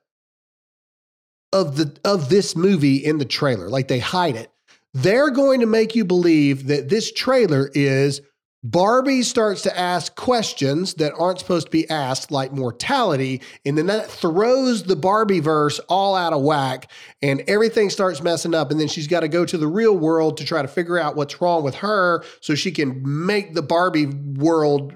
of 1.54 1.78
the 1.78 1.98
of 2.06 2.30
this 2.30 2.56
movie 2.56 2.98
in 2.98 3.18
the 3.18 3.26
trailer. 3.26 3.70
Like 3.70 3.88
they 3.88 4.00
hide 4.00 4.36
it. 4.36 4.52
They're 4.94 5.32
going 5.32 5.62
to 5.62 5.66
make 5.66 5.96
you 5.96 6.04
believe 6.04 6.68
that 6.68 6.90
this 6.90 7.12
trailer 7.12 7.70
is 7.74 8.22
Barbie 8.64 9.24
starts 9.24 9.64
to 9.64 9.76
ask 9.78 10.16
questions 10.16 10.94
that 10.96 11.14
aren't 11.18 11.40
supposed 11.40 11.68
to 11.68 11.72
be 11.72 11.90
asked, 11.90 12.30
like 12.30 12.52
mortality, 12.52 13.42
and 13.66 13.76
then 13.76 13.88
that 13.88 14.10
throws 14.10 14.84
the 14.84 14.96
Barbie 14.96 15.40
verse 15.40 15.80
all 15.90 16.16
out 16.16 16.32
of 16.32 16.44
whack, 16.44 16.92
and 17.24 17.42
everything 17.48 17.90
starts 17.90 18.22
messing 18.22 18.54
up. 18.54 18.70
And 18.70 18.80
then 18.80 18.88
she's 18.88 19.08
got 19.08 19.22
to 19.22 19.28
go 19.28 19.46
to 19.46 19.58
the 19.58 19.68
real 19.68 19.98
world 19.98 20.38
to 20.38 20.46
try 20.46 20.62
to 20.62 20.68
figure 20.68 21.00
out 21.00 21.16
what's 21.16 21.42
wrong 21.42 21.64
with 21.64 21.76
her 21.76 22.24
so 22.40 22.54
she 22.54 22.72
can 22.72 23.02
make 23.04 23.56
the 23.56 23.64
Barbie 23.64 24.06
world 24.06 24.94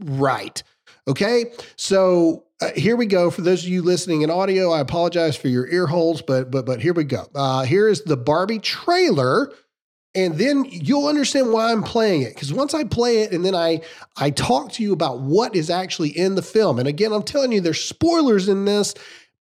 right. 0.00 0.62
Okay. 1.06 1.52
So 1.76 2.44
uh, 2.60 2.70
here 2.74 2.96
we 2.96 3.06
go. 3.06 3.30
For 3.30 3.42
those 3.42 3.62
of 3.62 3.68
you 3.68 3.82
listening 3.82 4.22
in 4.22 4.30
audio, 4.30 4.70
I 4.70 4.80
apologize 4.80 5.36
for 5.36 5.48
your 5.48 5.66
ear 5.68 5.86
holes, 5.86 6.22
but 6.22 6.50
but 6.50 6.64
but 6.64 6.80
here 6.80 6.92
we 6.92 7.04
go. 7.04 7.26
Uh, 7.34 7.64
here 7.64 7.88
is 7.88 8.02
the 8.02 8.16
Barbie 8.16 8.58
trailer, 8.58 9.52
and 10.14 10.38
then 10.38 10.64
you'll 10.64 11.08
understand 11.08 11.52
why 11.52 11.72
I'm 11.72 11.82
playing 11.82 12.22
it. 12.22 12.34
Because 12.34 12.52
once 12.52 12.72
I 12.72 12.84
play 12.84 13.22
it, 13.22 13.32
and 13.32 13.44
then 13.44 13.54
I 13.54 13.82
I 14.16 14.30
talk 14.30 14.72
to 14.72 14.82
you 14.82 14.92
about 14.92 15.20
what 15.20 15.54
is 15.54 15.68
actually 15.68 16.10
in 16.10 16.36
the 16.36 16.42
film. 16.42 16.78
And 16.78 16.88
again, 16.88 17.12
I'm 17.12 17.22
telling 17.22 17.52
you, 17.52 17.60
there's 17.60 17.84
spoilers 17.84 18.48
in 18.48 18.64
this. 18.64 18.94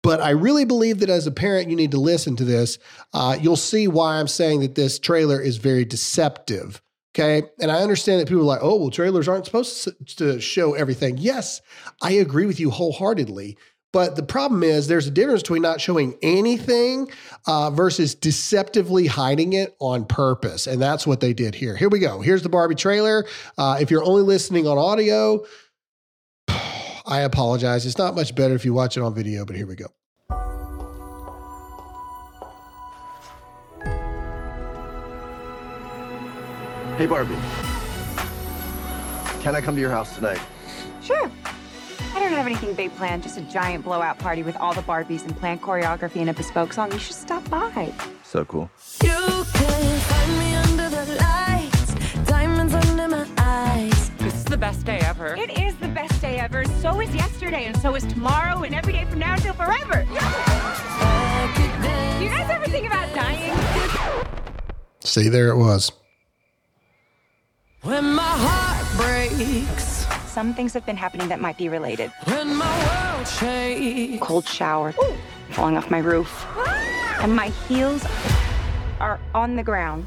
But 0.03 0.19
I 0.19 0.31
really 0.31 0.65
believe 0.65 0.99
that 1.01 1.11
as 1.11 1.27
a 1.27 1.31
parent, 1.31 1.69
you 1.69 1.75
need 1.75 1.91
to 1.91 1.99
listen 1.99 2.35
to 2.37 2.43
this. 2.43 2.79
Uh, 3.13 3.37
you'll 3.39 3.55
see 3.55 3.87
why 3.87 4.19
I'm 4.19 4.27
saying 4.27 4.61
that 4.61 4.73
this 4.73 4.97
trailer 4.97 5.39
is 5.39 5.57
very 5.57 5.85
deceptive. 5.85 6.81
Okay. 7.13 7.43
And 7.59 7.69
I 7.69 7.81
understand 7.81 8.21
that 8.21 8.27
people 8.27 8.43
are 8.43 8.45
like, 8.45 8.61
oh, 8.61 8.77
well, 8.77 8.89
trailers 8.89 9.27
aren't 9.27 9.45
supposed 9.45 10.17
to 10.17 10.39
show 10.39 10.73
everything. 10.73 11.17
Yes, 11.17 11.61
I 12.01 12.13
agree 12.13 12.45
with 12.45 12.59
you 12.59 12.69
wholeheartedly. 12.69 13.57
But 13.93 14.15
the 14.15 14.23
problem 14.23 14.63
is 14.63 14.87
there's 14.87 15.07
a 15.07 15.11
difference 15.11 15.41
between 15.41 15.61
not 15.61 15.81
showing 15.81 16.17
anything 16.21 17.11
uh, 17.45 17.71
versus 17.71 18.15
deceptively 18.15 19.07
hiding 19.07 19.51
it 19.51 19.75
on 19.79 20.05
purpose. 20.05 20.65
And 20.65 20.81
that's 20.81 21.05
what 21.05 21.19
they 21.19 21.33
did 21.33 21.55
here. 21.55 21.75
Here 21.75 21.89
we 21.89 21.99
go. 21.99 22.21
Here's 22.21 22.41
the 22.41 22.49
Barbie 22.49 22.75
trailer. 22.75 23.25
Uh, 23.57 23.77
if 23.81 23.91
you're 23.91 24.03
only 24.03 24.23
listening 24.23 24.65
on 24.65 24.77
audio, 24.77 25.43
I 26.47 27.21
apologize. 27.21 27.85
It's 27.85 27.97
not 27.97 28.15
much 28.15 28.33
better 28.33 28.55
if 28.55 28.63
you 28.63 28.73
watch 28.73 28.95
it 28.95 29.03
on 29.03 29.13
video, 29.13 29.43
but 29.43 29.57
here 29.57 29.67
we 29.67 29.75
go. 29.75 29.87
Hey, 37.01 37.07
Barbie. 37.07 37.33
Can 39.41 39.55
I 39.55 39.61
come 39.61 39.73
to 39.73 39.81
your 39.81 39.89
house 39.89 40.13
tonight? 40.13 40.39
Sure. 41.01 41.31
I 42.13 42.19
don't 42.19 42.31
have 42.31 42.45
anything 42.45 42.75
big 42.75 42.95
planned, 42.95 43.23
just 43.23 43.39
a 43.39 43.41
giant 43.41 43.83
blowout 43.85 44.19
party 44.19 44.43
with 44.43 44.55
all 44.57 44.71
the 44.75 44.83
Barbies 44.83 45.25
and 45.25 45.35
planned 45.35 45.63
choreography 45.63 46.17
and 46.17 46.29
a 46.29 46.33
bespoke 46.33 46.73
song. 46.73 46.91
You 46.91 46.99
should 46.99 47.15
stop 47.15 47.49
by. 47.49 47.91
So 48.23 48.45
cool. 48.45 48.69
You 49.01 49.09
can 49.09 49.99
find 50.01 50.37
me 50.37 50.53
under 50.53 50.89
the 50.91 51.05
lights, 51.15 51.95
diamonds 52.25 52.75
under 52.75 53.07
my 53.07 53.27
eyes. 53.39 54.11
This 54.19 54.35
is 54.35 54.45
the 54.45 54.57
best 54.57 54.85
day 54.85 54.99
ever. 54.99 55.35
It 55.35 55.57
is 55.57 55.75
the 55.77 55.87
best 55.87 56.21
day 56.21 56.37
ever. 56.37 56.65
So 56.65 57.01
is 57.01 57.15
yesterday, 57.15 57.65
and 57.65 57.75
so 57.81 57.95
is 57.95 58.03
tomorrow, 58.03 58.61
and 58.61 58.75
every 58.75 58.93
day 58.93 59.05
from 59.05 59.17
now 59.17 59.33
until 59.33 59.55
forever. 59.55 60.05
Do 60.05 60.13
you 62.23 62.29
guys 62.29 62.47
ever 62.51 62.65
think 62.65 62.85
about 62.85 63.11
dying? 63.15 63.57
See, 64.99 65.29
there 65.29 65.49
it 65.49 65.57
was. 65.57 65.91
When 67.83 68.13
my 68.13 68.21
heart 68.23 68.87
breaks, 68.97 70.05
Some 70.31 70.53
things 70.53 70.73
have 70.73 70.85
been 70.85 70.97
happening 70.97 71.27
that 71.29 71.39
might 71.41 71.57
be 71.57 71.67
related. 71.67 72.11
when 72.25 72.55
my 72.55 72.77
world 73.15 73.27
shakes. 73.27 74.21
Cold 74.23 74.47
shower, 74.47 74.93
falling 75.49 75.77
off 75.77 75.89
my 75.89 75.97
roof, 75.99 76.29
ah! 76.55 77.19
and 77.23 77.35
my 77.35 77.47
heels 77.67 78.05
are 78.99 79.19
on 79.33 79.55
the 79.55 79.63
ground. 79.63 80.05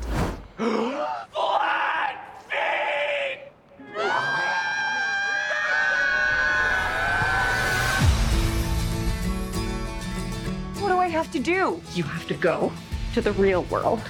What 10.81 10.89
do 10.89 10.99
I 10.99 11.09
have 11.09 11.31
to 11.33 11.39
do? 11.39 11.81
You 11.95 12.03
have 12.05 12.27
to 12.29 12.35
go 12.35 12.73
to 13.15 13.21
the 13.21 13.33
real 13.33 13.63
world. 13.65 14.01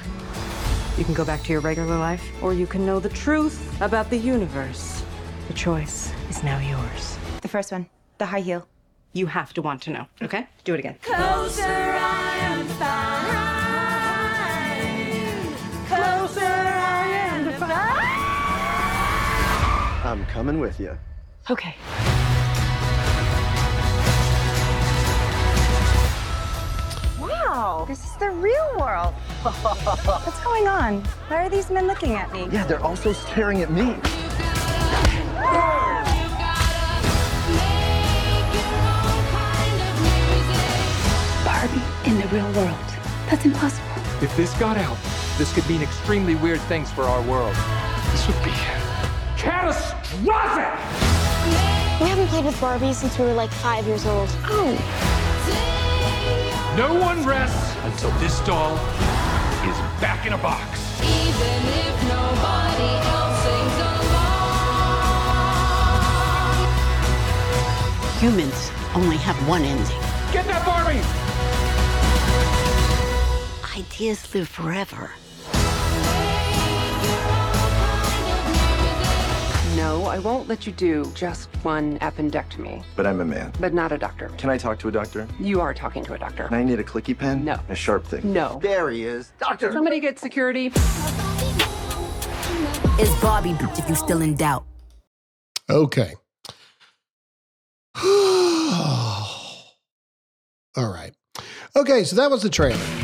You 0.96 1.04
can 1.04 1.14
go 1.14 1.24
back 1.24 1.42
to 1.42 1.52
your 1.52 1.60
regular 1.60 1.98
life, 1.98 2.22
or 2.40 2.54
you 2.54 2.68
can 2.68 2.86
know 2.86 3.00
the 3.00 3.08
truth 3.08 3.80
about 3.82 4.10
the 4.10 4.16
universe. 4.16 5.02
The 5.48 5.54
choice 5.54 6.12
is 6.30 6.44
now 6.44 6.58
yours. 6.58 7.18
The 7.42 7.48
first 7.48 7.72
one, 7.72 7.86
the 8.18 8.26
high 8.26 8.40
heel. 8.40 8.68
You 9.12 9.26
have 9.26 9.52
to 9.54 9.62
want 9.62 9.82
to 9.82 9.90
know, 9.90 10.06
okay? 10.22 10.46
Do 10.62 10.74
it 10.74 10.78
again. 10.78 10.96
Closer 11.02 11.64
I 11.64 12.36
am 12.42 12.66
find. 12.78 13.14
Closer 15.88 16.46
I 16.46 17.06
am 17.08 17.52
find. 17.58 17.70
I'm 20.08 20.24
coming 20.26 20.60
with 20.60 20.78
you. 20.78 20.96
Okay. 21.50 21.74
Wow, 27.54 27.84
this 27.86 28.04
is 28.04 28.16
the 28.16 28.30
real 28.30 28.68
world. 28.80 29.14
What's 29.44 30.42
going 30.42 30.66
on? 30.66 31.04
Why 31.28 31.46
are 31.46 31.48
these 31.48 31.70
men 31.70 31.86
looking 31.86 32.14
at 32.14 32.32
me? 32.32 32.48
Yeah, 32.50 32.66
they're 32.66 32.82
also 32.82 33.12
staring 33.12 33.62
at 33.62 33.70
me. 33.70 33.94
Barbie 41.44 42.10
in 42.10 42.18
the 42.18 42.26
real 42.34 42.50
world. 42.54 42.76
That's 43.30 43.44
impossible. 43.44 43.86
If 44.20 44.36
this 44.36 44.52
got 44.58 44.76
out, 44.76 44.98
This 45.38 45.54
could 45.54 45.68
mean 45.68 45.80
extremely 45.80 46.34
weird 46.34 46.60
things 46.62 46.90
for 46.90 47.04
our 47.04 47.22
world. 47.22 47.54
This 48.10 48.26
would 48.26 48.42
be 48.42 48.50
catastrophic! 49.36 50.74
We 52.00 52.08
haven't 52.08 52.26
played 52.26 52.46
with 52.46 52.60
Barbie 52.60 52.92
since 52.92 53.16
we 53.16 53.26
were 53.26 53.32
like 53.32 53.50
five 53.50 53.86
years 53.86 54.06
old. 54.06 54.28
Oh. 54.46 55.03
No 56.76 56.92
one 56.92 57.24
rests 57.24 57.76
until 57.84 58.10
this 58.18 58.40
doll 58.40 58.74
is 58.74 59.78
back 60.00 60.26
in 60.26 60.32
a 60.32 60.38
box. 60.38 60.80
Even 61.00 61.68
if 61.70 62.02
nobody 62.08 62.90
else 63.14 63.42
sings 63.44 63.78
along. 63.78 64.34
Humans 68.18 68.72
only 68.92 69.18
have 69.18 69.36
one 69.48 69.62
ending. 69.62 69.86
Get 70.32 70.46
that 70.48 70.66
Barbie! 70.66 70.98
Ideas 73.78 74.34
live 74.34 74.48
forever. 74.48 75.12
No, 79.84 80.04
I 80.06 80.18
won't 80.18 80.48
let 80.48 80.66
you 80.66 80.72
do 80.72 81.04
just 81.14 81.50
one 81.62 81.98
appendectomy. 81.98 82.82
But 82.96 83.06
I'm 83.06 83.20
a 83.20 83.24
man. 83.26 83.52
But 83.60 83.74
not 83.74 83.92
a 83.92 83.98
doctor. 83.98 84.30
Can 84.38 84.48
I 84.48 84.56
talk 84.56 84.78
to 84.78 84.88
a 84.88 84.90
doctor? 84.90 85.28
You 85.38 85.60
are 85.60 85.74
talking 85.74 86.02
to 86.06 86.14
a 86.14 86.18
doctor. 86.18 86.44
And 86.44 86.56
I 86.56 86.64
need 86.64 86.80
a 86.80 86.82
clicky 86.82 87.16
pen? 87.16 87.44
No. 87.44 87.60
A 87.68 87.74
sharp 87.74 88.06
thing? 88.06 88.32
No. 88.32 88.58
There 88.62 88.88
he 88.88 89.04
is. 89.04 89.34
Doctor! 89.38 89.70
Somebody 89.74 90.00
get 90.00 90.18
security. 90.18 90.68
Is 92.98 93.14
Bobby, 93.20 93.50
bitch 93.50 93.78
if 93.78 93.86
you're 93.86 93.94
still 93.94 94.22
in 94.22 94.36
doubt? 94.36 94.64
Okay. 95.68 96.14
All 98.02 98.08
right. 100.78 101.12
Okay, 101.76 102.04
so 102.04 102.16
that 102.16 102.30
was 102.30 102.40
the 102.40 102.48
trailer. 102.48 103.03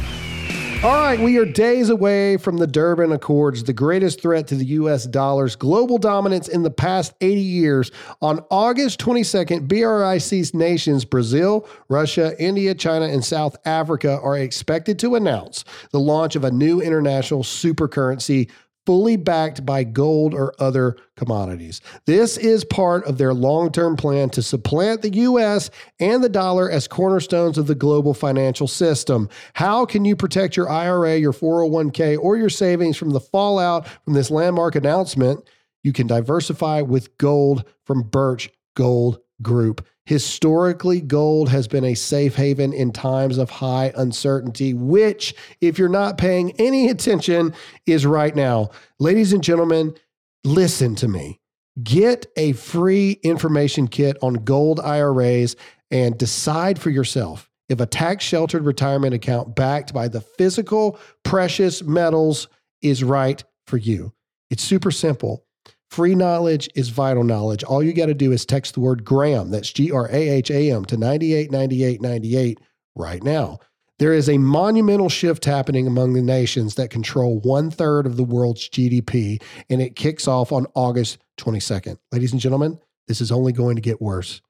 All 0.83 0.95
right, 0.95 1.21
we 1.21 1.37
are 1.37 1.45
days 1.45 1.91
away 1.91 2.39
from 2.39 2.57
the 2.57 2.67
Durban 2.67 3.13
Accords, 3.13 3.65
the 3.65 3.73
greatest 3.75 4.23
threat 4.23 4.47
to 4.47 4.55
the 4.55 4.65
US 4.65 5.05
dollar's 5.05 5.55
global 5.55 5.99
dominance 5.99 6.49
in 6.49 6.63
the 6.63 6.71
past 6.71 7.13
80 7.21 7.39
years. 7.39 7.91
On 8.23 8.43
August 8.51 8.99
22nd, 8.99 9.69
BRIC's 9.69 10.55
nations 10.55 11.05
Brazil, 11.05 11.69
Russia, 11.91 12.35
India, 12.43 12.75
China, 12.75 13.05
and 13.05 13.23
South 13.23 13.59
Africa 13.67 14.19
are 14.23 14.39
expected 14.39 14.99
to 15.01 15.17
announce 15.17 15.67
the 15.91 16.01
launch 16.01 16.35
of 16.35 16.45
a 16.45 16.51
new 16.51 16.81
international 16.81 17.43
supercurrency 17.43 18.49
fully 18.91 19.15
backed 19.15 19.65
by 19.65 19.85
gold 19.85 20.35
or 20.35 20.53
other 20.59 20.97
commodities. 21.15 21.81
This 22.07 22.37
is 22.37 22.65
part 22.65 23.05
of 23.05 23.19
their 23.19 23.33
long 23.33 23.71
term 23.71 23.97
plan 23.97 24.31
to 24.31 24.43
supplant 24.43 25.03
the 25.03 25.15
US 25.15 25.71
and 26.01 26.25
the 26.25 26.29
dollar 26.29 26.69
as 26.69 26.89
cornerstones 26.89 27.57
of 27.57 27.69
the 27.69 27.77
global 27.77 28.15
financial 28.15 28.67
system. 28.67 29.29
How 29.55 29.87
can 29.87 30.05
you 30.05 30.17
protect 30.17 30.57
your 30.57 30.69
IRA, 30.69 31.19
your 31.19 31.33
401k, 31.33 32.19
or 32.21 32.37
your 32.37 32.51
savings 32.51 32.97
from 32.97 33.11
the 33.11 33.21
fallout 33.21 33.87
from 33.87 34.15
this 34.15 34.29
landmark 34.29 34.75
announcement? 34.75 35.49
You 35.85 35.93
can 35.93 36.09
diversify 36.09 36.81
with 36.81 37.17
gold 37.17 37.65
from 37.85 38.03
Birch 38.03 38.51
Gold 38.75 39.21
Group. 39.41 39.87
Historically, 40.07 41.01
gold 41.01 41.49
has 41.49 41.69
been 41.69 41.85
a 41.85 41.95
safe 41.95 42.35
haven 42.35 42.73
in 42.73 42.93
times 42.93 43.39
of 43.39 43.51
high 43.51 43.93
uncertainty, 43.97 44.75
which, 44.75 45.35
if 45.61 45.79
you're 45.79 45.89
not 45.89 46.19
paying 46.19 46.53
any 46.59 46.89
attention, 46.89 47.55
is 47.87 48.05
right 48.07 48.35
now. 48.35 48.71
Ladies 48.99 49.33
and 49.33 49.45
gentlemen, 49.45 49.95
listen 50.43 50.95
to 50.97 51.07
me. 51.07 51.41
Get 51.83 52.27
a 52.37 52.53
free 52.53 53.21
information 53.23 53.87
kit 53.89 54.17
on 54.23 54.35
gold 54.35 54.81
IRAs 54.81 55.55
and 55.91 56.19
decide 56.19 56.81
for 56.81 56.91
yourself 56.91 57.49
if 57.69 57.81
a 57.81 57.87
tax 57.87 58.25
sheltered 58.25 58.65
retirement 58.65 59.15
account 59.15 59.55
backed 59.55 59.95
by 59.95 60.09
the 60.09 60.21
physical 60.21 60.99
precious 61.23 61.83
metals 61.83 62.49
is 62.83 63.05
right 63.05 63.45
for 63.67 63.77
you. 63.77 64.13
It's 64.51 64.65
super 64.65 64.91
simple. 64.91 65.45
Free 65.91 66.15
knowledge 66.15 66.69
is 66.77 66.89
vital 66.89 67.25
knowledge. 67.25 67.65
All 67.65 67.83
you 67.83 67.93
got 67.93 68.07
to 68.07 68.15
do 68.15 68.31
is 68.31 68.47
text 68.47 68.75
the 68.75 68.81
word 68.81 69.05
Graham, 69.05 69.51
that's 69.51 69.73
G 69.73 69.91
R 69.91 70.09
A 70.09 70.29
H 70.29 70.51
A 70.51 70.71
M, 70.71 70.85
to 70.85 70.97
989898 70.97 72.61
right 72.95 73.23
now. 73.23 73.59
There 73.99 74.15
is 74.15 74.29
a 74.29 74.39
monumental 74.39 75.09
shift 75.09 75.45
happening 75.45 75.87
among 75.87 76.13
the 76.13 76.23
nations 76.23 76.77
that 76.77 76.91
control 76.91 77.41
one 77.41 77.71
third 77.71 78.07
of 78.07 78.17
the 78.17 78.25
world's 78.25 78.69
GDP, 78.69 79.43
and 79.69 79.83
it 79.83 79.97
kicks 79.97 80.29
off 80.29 80.53
on 80.53 80.67
August 80.75 81.19
22nd. 81.39 81.99
Ladies 82.13 82.33
and 82.33 82.41
gentlemen, 82.41 82.79
this 83.09 83.21
is 83.21 83.33
only 83.33 83.53
going 83.53 83.75
to 83.75 83.83
get 83.83 84.01
worse. 84.01 84.41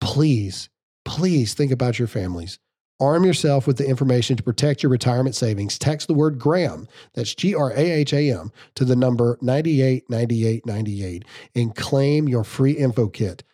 Please, 0.00 0.68
please 1.04 1.54
think 1.54 1.70
about 1.70 1.98
your 1.98 2.08
families. 2.08 2.58
Arm 3.00 3.24
yourself 3.24 3.66
with 3.66 3.78
the 3.78 3.86
information 3.86 4.36
to 4.36 4.42
protect 4.42 4.82
your 4.82 4.90
retirement 4.90 5.36
savings. 5.36 5.78
Text 5.78 6.08
the 6.08 6.14
word 6.14 6.38
Graham, 6.38 6.88
that's 7.14 7.32
G 7.34 7.54
R 7.54 7.70
A 7.70 7.78
H 7.80 8.12
A 8.12 8.32
M, 8.32 8.50
to 8.74 8.84
the 8.84 8.96
number 8.96 9.38
989898 9.40 11.24
and 11.54 11.76
claim 11.76 12.28
your 12.28 12.42
free 12.42 12.72
info 12.72 13.08
kit 13.08 13.44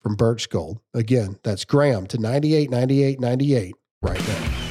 from 0.00 0.14
Birch 0.14 0.48
Gold. 0.50 0.78
Again, 0.94 1.38
that's 1.42 1.64
Graham 1.64 2.06
to 2.08 2.18
989898 2.18 3.74
right 4.02 4.28
now. 4.28 4.62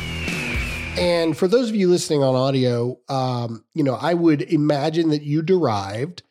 And 0.98 1.38
for 1.38 1.48
those 1.48 1.70
of 1.70 1.76
you 1.76 1.90
listening 1.90 2.24
on 2.24 2.36
audio, 2.36 3.00
um, 3.10 3.66
you 3.74 3.84
know, 3.84 3.96
I 3.96 4.14
would 4.14 4.42
imagine 4.42 5.10
that 5.10 5.24
you 5.24 5.42
derived 5.42 6.24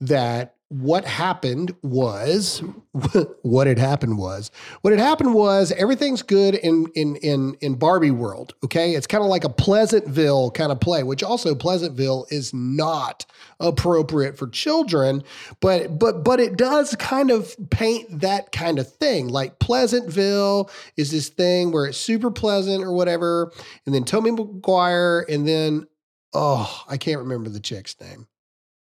that 0.00 0.55
what 0.68 1.04
happened 1.04 1.72
was 1.82 2.60
what 3.42 3.68
had 3.68 3.78
happened 3.78 4.18
was 4.18 4.50
what 4.80 4.92
had 4.92 4.98
happened 4.98 5.32
was 5.32 5.70
everything's 5.72 6.22
good 6.22 6.56
in 6.56 6.86
in 6.94 7.14
in 7.16 7.54
in 7.60 7.74
Barbie 7.74 8.10
world. 8.10 8.54
Okay, 8.64 8.94
it's 8.94 9.06
kind 9.06 9.22
of 9.22 9.30
like 9.30 9.44
a 9.44 9.48
Pleasantville 9.48 10.50
kind 10.50 10.72
of 10.72 10.80
play, 10.80 11.04
which 11.04 11.22
also 11.22 11.54
Pleasantville 11.54 12.26
is 12.30 12.52
not 12.52 13.26
appropriate 13.60 14.36
for 14.36 14.48
children, 14.48 15.22
but 15.60 16.00
but 16.00 16.24
but 16.24 16.40
it 16.40 16.56
does 16.56 16.96
kind 16.96 17.30
of 17.30 17.54
paint 17.70 18.20
that 18.20 18.50
kind 18.50 18.80
of 18.80 18.92
thing. 18.92 19.28
Like 19.28 19.60
Pleasantville 19.60 20.68
is 20.96 21.12
this 21.12 21.28
thing 21.28 21.70
where 21.70 21.86
it's 21.86 21.98
super 21.98 22.32
pleasant 22.32 22.82
or 22.82 22.92
whatever, 22.92 23.52
and 23.84 23.94
then 23.94 24.02
Tobey 24.02 24.32
Maguire, 24.32 25.24
and 25.28 25.46
then 25.46 25.86
oh, 26.32 26.84
I 26.88 26.96
can't 26.96 27.20
remember 27.20 27.50
the 27.50 27.60
chick's 27.60 27.94
name. 28.00 28.26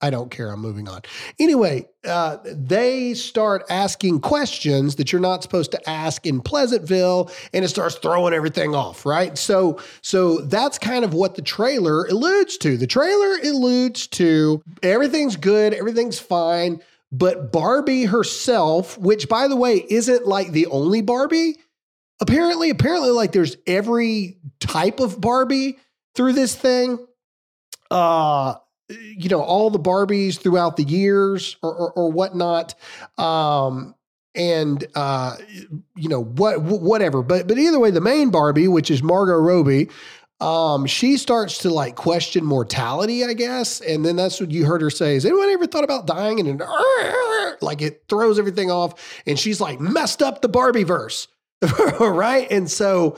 I 0.02 0.10
don't 0.10 0.32
care. 0.32 0.50
I'm 0.50 0.60
moving 0.60 0.90
on. 0.90 1.02
Anyway, 1.40 1.88
uh, 2.06 2.38
they 2.46 3.14
start 3.14 3.64
asking 3.70 4.22
questions 4.22 4.96
that 4.96 5.12
you're 5.12 5.22
not 5.22 5.44
supposed 5.44 5.72
to 5.72 5.90
ask 5.90 6.26
in 6.26 6.42
Pleasantville, 6.42 7.30
and 7.54 7.64
it 7.64 7.68
starts 7.68 7.96
throwing 7.96 8.34
everything 8.34 8.74
off, 8.74 9.06
right? 9.06 9.38
So, 9.38 9.80
so 10.02 10.38
that's 10.40 10.80
kind 10.80 11.06
of 11.06 11.14
what 11.14 11.36
the 11.36 11.44
trailer 11.44 12.06
alludes 12.06 12.58
to. 12.60 12.78
The 12.78 12.88
trailer 12.88 13.38
alludes 13.44 14.08
to 14.08 14.64
everything's 14.82 15.36
good, 15.36 15.74
everything's 15.74 16.18
fine, 16.20 16.82
but 17.12 17.52
Barbie 17.52 18.06
herself, 18.06 18.98
which 18.98 19.30
by 19.30 19.48
the 19.48 19.56
way 19.56 19.86
isn't 19.88 20.26
like 20.26 20.52
the 20.52 20.66
only 20.68 21.02
Barbie. 21.02 21.58
Apparently, 22.20 22.70
apparently, 22.70 23.10
like 23.10 23.32
there's 23.32 23.58
every 23.68 24.38
type 24.60 25.00
of 25.00 25.20
Barbie 25.20 25.78
through 26.16 26.34
this 26.34 26.56
thing. 26.56 27.06
Uh 27.90 28.56
you 29.00 29.30
know 29.30 29.42
all 29.42 29.70
the 29.70 29.80
barbies 29.80 30.40
throughout 30.40 30.78
the 30.78 30.84
years 30.84 31.58
or, 31.62 31.74
or, 31.74 31.92
or 31.94 32.12
whatnot 32.12 32.76
um 33.18 33.96
and 34.36 34.86
uh 34.96 35.36
you 35.96 36.08
know 36.08 36.24
what 36.24 36.62
whatever. 36.62 37.22
But 37.22 37.48
but 37.48 37.58
either 37.58 37.80
way 37.80 37.92
the 37.92 38.02
main 38.02 38.30
barbie 38.30 38.68
which 38.68 38.90
is 38.90 39.04
margot 39.04 39.36
robbie 39.36 39.90
um 40.40 40.86
she 40.86 41.18
starts 41.18 41.60
to 41.60 41.70
like 41.70 41.96
question 41.96 42.46
mortality 42.46 43.24
i 43.24 43.34
guess. 43.34 43.82
And 43.82 44.06
then 44.06 44.16
that's 44.16 44.40
what 44.40 44.52
you 44.52 44.66
heard 44.66 44.82
her 44.82 44.90
say 44.90 45.16
is 45.16 45.26
anyone 45.26 45.50
ever 45.50 45.68
thought 45.68 45.84
about 45.84 46.08
dying? 46.08 46.40
And 46.40 46.60
like 47.62 47.82
it 47.82 48.04
throws 48.08 48.40
everything 48.40 48.72
off. 48.72 49.22
And 49.28 49.38
she's 49.38 49.60
like 49.60 49.80
messed 49.80 50.22
up 50.22 50.42
the 50.42 50.50
barbie 50.50 50.84
verse 50.84 51.28
right? 52.00 52.48
And 52.50 52.70
so 52.70 53.18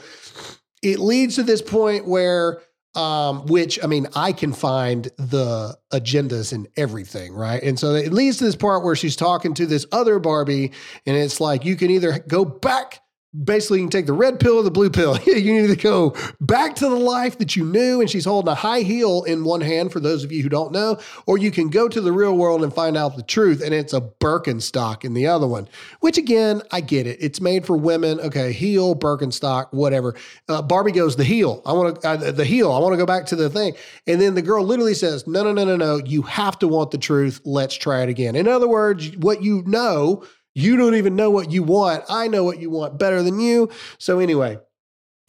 it 0.82 0.98
leads 0.98 1.36
to 1.36 1.42
this 1.42 1.62
point 1.62 2.06
where 2.06 2.60
um, 2.94 3.46
which 3.46 3.82
I 3.82 3.86
mean, 3.86 4.06
I 4.14 4.32
can 4.32 4.52
find 4.52 5.04
the 5.16 5.76
agendas 5.92 6.52
in 6.52 6.66
everything, 6.76 7.32
right? 7.32 7.62
And 7.62 7.78
so 7.78 7.94
it 7.94 8.12
leads 8.12 8.38
to 8.38 8.44
this 8.44 8.56
part 8.56 8.84
where 8.84 8.96
she's 8.96 9.16
talking 9.16 9.54
to 9.54 9.66
this 9.66 9.86
other 9.92 10.18
Barbie, 10.18 10.72
and 11.06 11.16
it's 11.16 11.40
like 11.40 11.64
you 11.64 11.76
can 11.76 11.90
either 11.90 12.18
go 12.20 12.44
back. 12.44 13.00
Basically, 13.42 13.78
you 13.78 13.84
can 13.84 13.90
take 13.90 14.06
the 14.06 14.12
red 14.12 14.38
pill 14.38 14.58
or 14.58 14.62
the 14.62 14.70
blue 14.70 14.90
pill. 14.90 15.18
you 15.26 15.60
need 15.60 15.66
to 15.66 15.76
go 15.76 16.14
back 16.40 16.76
to 16.76 16.88
the 16.88 16.94
life 16.94 17.38
that 17.38 17.56
you 17.56 17.64
knew, 17.64 18.00
and 18.00 18.08
she's 18.08 18.24
holding 18.24 18.52
a 18.52 18.54
high 18.54 18.80
heel 18.80 19.24
in 19.24 19.44
one 19.44 19.60
hand, 19.60 19.92
for 19.92 20.00
those 20.00 20.22
of 20.22 20.30
you 20.30 20.42
who 20.42 20.48
don't 20.48 20.72
know, 20.72 20.98
or 21.26 21.36
you 21.38 21.50
can 21.50 21.68
go 21.68 21.88
to 21.88 22.00
the 22.00 22.12
real 22.12 22.36
world 22.36 22.62
and 22.62 22.72
find 22.72 22.96
out 22.96 23.16
the 23.16 23.22
truth, 23.22 23.60
and 23.60 23.74
it's 23.74 23.92
a 23.92 24.00
Birkenstock 24.00 25.04
in 25.04 25.14
the 25.14 25.26
other 25.26 25.46
one, 25.46 25.68
which 26.00 26.18
again, 26.18 26.62
I 26.70 26.80
get 26.80 27.06
it. 27.06 27.18
It's 27.20 27.40
made 27.40 27.66
for 27.66 27.76
women. 27.76 28.20
Okay, 28.20 28.52
heel, 28.52 28.94
Birkenstock, 28.94 29.72
whatever. 29.72 30.14
Uh, 30.48 30.62
Barbie 30.62 30.92
goes, 30.92 31.16
the 31.16 31.24
heel. 31.24 31.62
I 31.66 31.72
want 31.72 32.00
to, 32.00 32.08
uh, 32.08 32.30
the 32.30 32.44
heel. 32.44 32.72
I 32.72 32.78
want 32.78 32.92
to 32.92 32.98
go 32.98 33.06
back 33.06 33.26
to 33.26 33.36
the 33.36 33.50
thing. 33.50 33.74
And 34.06 34.20
then 34.20 34.34
the 34.34 34.42
girl 34.42 34.64
literally 34.64 34.94
says, 34.94 35.26
no, 35.26 35.42
no, 35.42 35.52
no, 35.52 35.64
no, 35.64 35.76
no. 35.76 35.96
You 35.96 36.22
have 36.22 36.58
to 36.60 36.68
want 36.68 36.90
the 36.90 36.98
truth. 36.98 37.40
Let's 37.44 37.74
try 37.74 38.02
it 38.02 38.08
again. 38.08 38.36
In 38.36 38.48
other 38.48 38.68
words, 38.68 39.16
what 39.16 39.42
you 39.42 39.62
know, 39.66 40.24
you 40.54 40.76
don't 40.76 40.94
even 40.94 41.16
know 41.16 41.30
what 41.30 41.50
you 41.50 41.62
want. 41.62 42.04
I 42.08 42.28
know 42.28 42.44
what 42.44 42.60
you 42.60 42.70
want 42.70 42.98
better 42.98 43.22
than 43.22 43.40
you. 43.40 43.70
So, 43.98 44.18
anyway, 44.18 44.58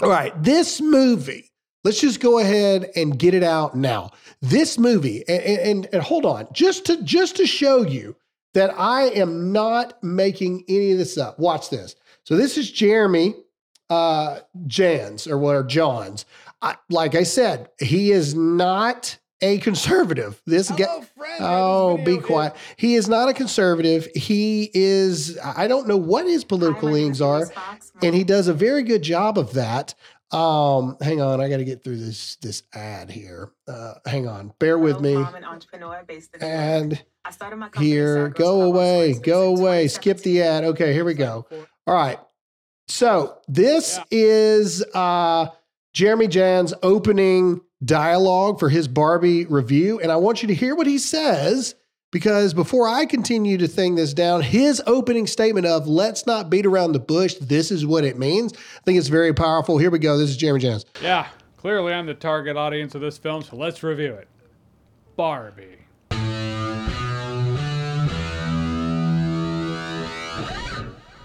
all 0.01 0.09
right, 0.09 0.31
this 0.43 0.81
movie 0.81 1.51
Let's 1.85 2.01
just 2.01 2.19
go 2.19 2.39
ahead 2.39 2.89
and 2.95 3.17
get 3.17 3.35
it 3.35 3.43
out 3.43 3.75
now. 3.75 4.09
This 4.41 4.79
movie, 4.79 5.23
and, 5.27 5.43
and, 5.43 5.89
and 5.93 6.01
hold 6.01 6.25
on, 6.25 6.47
just 6.51 6.85
to 6.85 6.99
just 7.03 7.35
to 7.35 7.45
show 7.45 7.83
you 7.83 8.15
that 8.55 8.73
I 8.75 9.03
am 9.09 9.51
not 9.51 10.01
making 10.01 10.63
any 10.67 10.93
of 10.93 10.97
this 10.97 11.15
up. 11.15 11.37
Watch 11.37 11.69
this. 11.69 11.95
So 12.23 12.37
this 12.37 12.57
is 12.57 12.71
Jeremy 12.71 13.35
uh, 13.91 14.39
Jans 14.65 15.27
or 15.27 15.37
what 15.37 15.55
are 15.55 15.63
Johns. 15.63 16.25
I, 16.59 16.75
like 16.89 17.13
I 17.13 17.21
said, 17.21 17.69
he 17.79 18.11
is 18.11 18.33
not 18.33 19.19
a 19.41 19.57
conservative. 19.59 20.41
This 20.45 20.71
guy. 20.71 21.05
Oh, 21.39 21.97
be 22.03 22.17
quiet. 22.17 22.55
He 22.77 22.95
is 22.95 23.09
not 23.09 23.29
a 23.29 23.33
conservative. 23.33 24.07
He 24.15 24.71
is. 24.73 25.37
I 25.43 25.67
don't 25.67 25.87
know 25.87 25.97
what 25.97 26.25
his 26.25 26.43
political 26.43 26.89
leanings 26.89 27.21
are, 27.21 27.49
and 28.01 28.15
he 28.15 28.23
does 28.23 28.47
a 28.47 28.53
very 28.53 28.83
good 28.83 29.01
job 29.01 29.37
of 29.37 29.53
that. 29.53 29.95
Um, 30.31 30.97
hang 31.01 31.21
on, 31.21 31.39
I 31.39 31.49
got 31.49 31.57
to 31.57 31.65
get 31.65 31.83
through 31.83 31.97
this 31.97 32.35
this 32.37 32.63
ad 32.73 33.11
here. 33.11 33.51
Uh, 33.67 33.95
hang 34.05 34.27
on, 34.27 34.53
bear 34.59 34.77
with 34.77 34.99
me. 34.99 35.23
And 36.41 37.03
here, 37.77 38.29
go 38.29 38.63
away, 38.63 39.13
go 39.13 39.55
away. 39.55 39.87
Skip 39.87 40.19
the 40.19 40.41
ad. 40.41 40.63
Okay, 40.63 40.93
here 40.93 41.05
we 41.05 41.13
go. 41.13 41.45
All 41.87 41.93
right. 41.93 42.19
So 42.87 43.39
this 43.47 43.99
is 44.11 44.83
uh, 44.93 45.47
Jeremy 45.93 46.27
Jan's 46.27 46.73
opening 46.83 47.61
dialogue 47.85 48.59
for 48.59 48.69
his 48.69 48.87
Barbie 48.87 49.45
review, 49.45 49.99
and 49.99 50.11
I 50.11 50.15
want 50.15 50.41
you 50.41 50.47
to 50.47 50.53
hear 50.53 50.75
what 50.75 50.87
he 50.87 50.97
says 50.97 51.75
because 52.11 52.53
before 52.53 52.87
I 52.87 53.05
continue 53.05 53.57
to 53.57 53.67
thing 53.67 53.95
this 53.95 54.13
down, 54.13 54.41
his 54.41 54.81
opening 54.87 55.27
statement 55.27 55.65
of 55.65 55.87
"Let's 55.87 56.25
not 56.25 56.49
beat 56.49 56.65
around 56.65 56.93
the 56.93 56.99
bush. 56.99 57.35
This 57.35 57.71
is 57.71 57.85
what 57.85 58.03
it 58.03 58.17
means." 58.17 58.53
I 58.53 58.81
think 58.85 58.97
it's 58.97 59.07
very 59.07 59.33
powerful. 59.33 59.77
Here 59.77 59.91
we 59.91 59.99
go. 59.99 60.17
This 60.17 60.29
is 60.29 60.37
Jeremy 60.37 60.61
Jahns. 60.61 60.85
Yeah, 61.01 61.27
clearly 61.57 61.93
I'm 61.93 62.05
the 62.05 62.13
target 62.13 62.57
audience 62.57 62.95
of 62.95 63.01
this 63.01 63.17
film, 63.17 63.43
so 63.43 63.55
let's 63.55 63.83
review 63.83 64.13
it. 64.13 64.27
Barbie. 65.15 65.79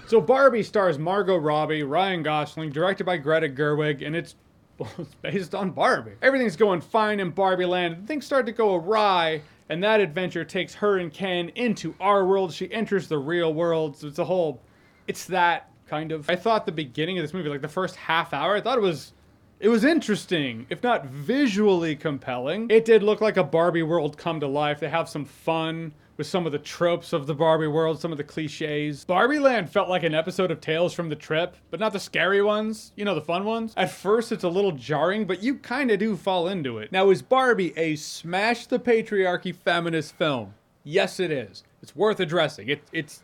So 0.06 0.20
Barbie 0.20 0.64
stars 0.64 0.98
Margot 0.98 1.36
Robbie, 1.36 1.84
Ryan 1.84 2.24
Gosling, 2.24 2.70
directed 2.70 3.04
by 3.04 3.16
Greta 3.16 3.48
Gerwig, 3.48 4.04
and 4.04 4.16
it's, 4.16 4.34
it's 4.98 5.14
based 5.22 5.54
on 5.54 5.70
Barbie. 5.70 6.12
Everything's 6.22 6.56
going 6.56 6.80
fine 6.80 7.20
in 7.20 7.30
Barbie 7.30 7.66
Land. 7.66 8.06
Things 8.06 8.26
start 8.26 8.46
to 8.46 8.52
go 8.52 8.74
awry, 8.74 9.42
and 9.68 9.82
that 9.82 10.00
adventure 10.00 10.44
takes 10.44 10.74
her 10.74 10.98
and 10.98 11.12
Ken 11.12 11.50
into 11.50 11.94
our 12.00 12.24
world. 12.26 12.52
She 12.52 12.72
enters 12.72 13.08
the 13.08 13.18
real 13.18 13.52
world. 13.54 13.96
So 13.96 14.08
it's 14.08 14.18
a 14.18 14.24
whole, 14.24 14.60
it's 15.06 15.24
that 15.26 15.70
kind 15.86 16.12
of. 16.12 16.28
I 16.30 16.36
thought 16.36 16.66
the 16.66 16.72
beginning 16.72 17.18
of 17.18 17.24
this 17.24 17.34
movie, 17.34 17.48
like 17.48 17.62
the 17.62 17.68
first 17.68 17.96
half 17.96 18.32
hour, 18.32 18.56
I 18.56 18.60
thought 18.60 18.78
it 18.78 18.82
was 18.82 19.12
it 19.60 19.68
was 19.68 19.84
interesting, 19.84 20.66
if 20.70 20.82
not 20.82 21.06
visually 21.06 21.94
compelling. 21.94 22.68
It 22.70 22.86
did 22.86 23.02
look 23.02 23.20
like 23.20 23.36
a 23.36 23.44
Barbie 23.44 23.82
world 23.82 24.16
come 24.16 24.40
to 24.40 24.46
life. 24.46 24.80
They 24.80 24.88
have 24.88 25.08
some 25.08 25.26
fun 25.26 25.92
with 26.16 26.26
some 26.26 26.44
of 26.46 26.52
the 26.52 26.58
tropes 26.58 27.12
of 27.12 27.26
the 27.26 27.34
Barbie 27.34 27.66
world, 27.66 28.00
some 28.00 28.12
of 28.12 28.18
the 28.18 28.24
cliches. 28.24 29.04
Barbie 29.04 29.38
Land 29.38 29.70
felt 29.70 29.88
like 29.88 30.02
an 30.02 30.14
episode 30.14 30.50
of 30.50 30.60
Tales 30.60 30.92
from 30.92 31.08
the 31.08 31.16
Crypt, 31.16 31.58
but 31.70 31.80
not 31.80 31.92
the 31.92 32.00
scary 32.00 32.42
ones, 32.42 32.92
you 32.96 33.04
know, 33.04 33.14
the 33.14 33.20
fun 33.20 33.44
ones. 33.44 33.72
At 33.76 33.90
first, 33.90 34.32
it's 34.32 34.44
a 34.44 34.48
little 34.48 34.72
jarring, 34.72 35.26
but 35.26 35.42
you 35.42 35.56
kind 35.56 35.90
of 35.90 35.98
do 35.98 36.16
fall 36.16 36.48
into 36.48 36.78
it. 36.78 36.90
Now, 36.92 37.10
is 37.10 37.22
Barbie 37.22 37.72
a 37.76 37.96
smash 37.96 38.66
the 38.66 38.78
patriarchy 38.78 39.54
feminist 39.54 40.14
film? 40.16 40.54
Yes, 40.84 41.20
it 41.20 41.30
is. 41.30 41.64
It's 41.82 41.96
worth 41.96 42.20
addressing. 42.20 42.68
It, 42.68 42.82
it's 42.92 43.22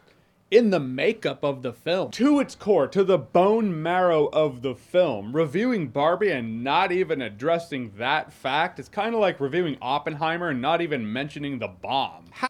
in 0.50 0.70
the 0.70 0.80
makeup 0.80 1.42
of 1.42 1.62
the 1.62 1.72
film, 1.72 2.10
to 2.12 2.38
its 2.40 2.54
core, 2.54 2.86
to 2.88 3.02
the 3.02 3.18
bone 3.18 3.82
marrow 3.82 4.26
of 4.26 4.62
the 4.62 4.74
film. 4.74 5.34
Reviewing 5.34 5.88
Barbie 5.88 6.30
and 6.30 6.62
not 6.62 6.92
even 6.92 7.20
addressing 7.22 7.92
that 7.98 8.32
fact 8.32 8.78
is 8.78 8.88
kind 8.88 9.14
of 9.14 9.20
like 9.20 9.40
reviewing 9.40 9.76
Oppenheimer 9.82 10.50
and 10.50 10.62
not 10.62 10.80
even 10.80 11.12
mentioning 11.12 11.58
the 11.58 11.68
bomb. 11.68 12.26
How- 12.30 12.48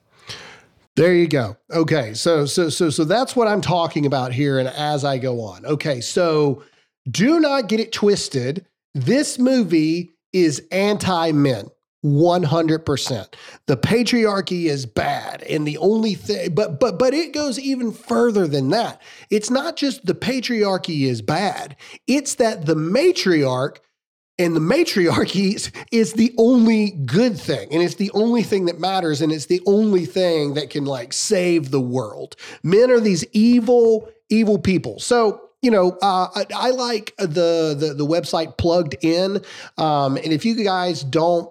There 0.94 1.14
you 1.14 1.28
go. 1.28 1.56
Okay, 1.72 2.14
so 2.14 2.46
so 2.46 2.68
so 2.68 2.90
so 2.90 3.04
that's 3.04 3.34
what 3.36 3.48
I'm 3.48 3.60
talking 3.60 4.06
about 4.06 4.32
here, 4.32 4.58
and 4.58 4.68
as 4.68 5.04
I 5.04 5.18
go 5.18 5.40
on, 5.40 5.64
okay, 5.66 6.00
so 6.00 6.62
do 7.10 7.40
not 7.40 7.68
get 7.68 7.80
it 7.80 7.92
twisted. 7.92 8.66
This 8.94 9.38
movie 9.38 10.10
is 10.32 10.62
anti-men. 10.70 11.68
100%. 12.06 13.34
The 13.66 13.76
patriarchy 13.76 14.64
is 14.66 14.86
bad 14.86 15.42
and 15.42 15.66
the 15.66 15.78
only 15.78 16.14
thing 16.14 16.54
but 16.54 16.78
but 16.78 16.98
but 16.98 17.12
it 17.12 17.32
goes 17.32 17.58
even 17.58 17.92
further 17.92 18.46
than 18.46 18.70
that. 18.70 19.02
It's 19.30 19.50
not 19.50 19.76
just 19.76 20.06
the 20.06 20.14
patriarchy 20.14 21.06
is 21.06 21.20
bad. 21.20 21.76
It's 22.06 22.36
that 22.36 22.66
the 22.66 22.76
matriarch 22.76 23.78
and 24.38 24.54
the 24.54 24.60
matriarchy 24.60 25.56
is 25.90 26.12
the 26.12 26.32
only 26.38 26.90
good 26.90 27.38
thing 27.38 27.68
and 27.72 27.82
it's 27.82 27.96
the 27.96 28.12
only 28.14 28.42
thing 28.42 28.66
that 28.66 28.78
matters 28.78 29.20
and 29.20 29.32
it's 29.32 29.46
the 29.46 29.62
only 29.66 30.04
thing 30.04 30.54
that 30.54 30.70
can 30.70 30.84
like 30.84 31.12
save 31.12 31.70
the 31.70 31.80
world. 31.80 32.36
Men 32.62 32.90
are 32.90 33.00
these 33.00 33.24
evil 33.32 34.08
evil 34.28 34.58
people. 34.58 35.00
So 35.00 35.42
you 35.62 35.70
know, 35.72 35.98
uh, 36.02 36.28
I, 36.32 36.46
I, 36.54 36.70
like 36.70 37.14
the, 37.16 37.74
the 37.76 37.94
the 37.96 38.06
website 38.06 38.56
plugged 38.56 38.94
in, 39.02 39.42
um, 39.78 40.16
and 40.16 40.26
if 40.26 40.44
you 40.44 40.54
guys 40.62 41.02
don't 41.02 41.50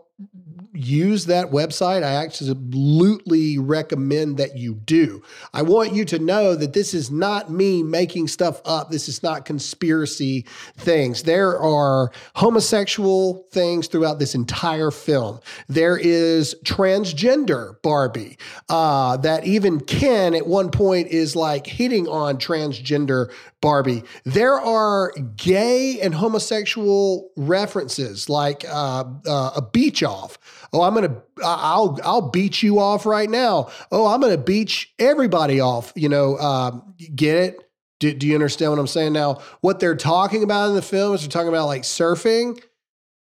use 0.75 1.25
that 1.25 1.51
website, 1.51 2.03
I 2.03 2.23
absolutely 2.23 3.57
recommend 3.57 4.37
that 4.37 4.57
you 4.57 4.75
do. 4.75 5.21
I 5.53 5.61
want 5.61 5.93
you 5.93 6.05
to 6.05 6.19
know 6.19 6.55
that 6.55 6.73
this 6.73 6.93
is 6.93 7.11
not 7.11 7.49
me 7.49 7.83
making 7.83 8.27
stuff 8.27 8.61
up. 8.65 8.89
This 8.89 9.07
is 9.07 9.23
not 9.23 9.45
conspiracy 9.45 10.45
things. 10.77 11.23
There 11.23 11.59
are 11.59 12.11
homosexual 12.35 13.47
things 13.51 13.87
throughout 13.87 14.19
this 14.19 14.35
entire 14.35 14.91
film. 14.91 15.39
There 15.67 15.97
is 15.97 16.55
transgender 16.65 17.81
Barbie 17.81 18.37
uh, 18.69 19.17
that 19.17 19.45
even 19.45 19.79
Ken 19.79 20.33
at 20.35 20.47
one 20.47 20.71
point 20.71 21.07
is 21.07 21.35
like 21.35 21.67
hitting 21.67 22.07
on 22.07 22.37
transgender 22.37 23.31
Barbie. 23.61 24.03
There 24.25 24.61
are 24.61 25.11
gay 25.37 25.99
and 25.99 26.13
homosexual 26.13 27.31
references 27.35 28.29
like 28.29 28.63
uh, 28.69 29.05
uh, 29.25 29.51
a 29.55 29.61
beach 29.61 30.03
off. 30.03 30.37
Oh, 30.73 30.81
I'm 30.81 30.93
gonna, 30.93 31.21
I'll, 31.43 31.99
I'll 32.03 32.29
beat 32.29 32.63
you 32.63 32.79
off 32.79 33.05
right 33.05 33.29
now. 33.29 33.69
Oh, 33.91 34.07
I'm 34.07 34.21
gonna 34.21 34.37
beach 34.37 34.93
everybody 34.99 35.59
off. 35.59 35.93
You 35.95 36.09
know, 36.09 36.35
uh, 36.35 36.79
get 37.15 37.35
it? 37.37 37.69
Do, 37.99 38.13
do 38.13 38.27
you 38.27 38.35
understand 38.35 38.71
what 38.71 38.79
I'm 38.79 38.87
saying 38.87 39.13
now? 39.13 39.41
What 39.61 39.79
they're 39.79 39.95
talking 39.95 40.43
about 40.43 40.69
in 40.69 40.75
the 40.75 40.81
film 40.81 41.15
is 41.15 41.21
they're 41.21 41.29
talking 41.29 41.47
about 41.49 41.67
like 41.67 41.83
surfing, 41.83 42.61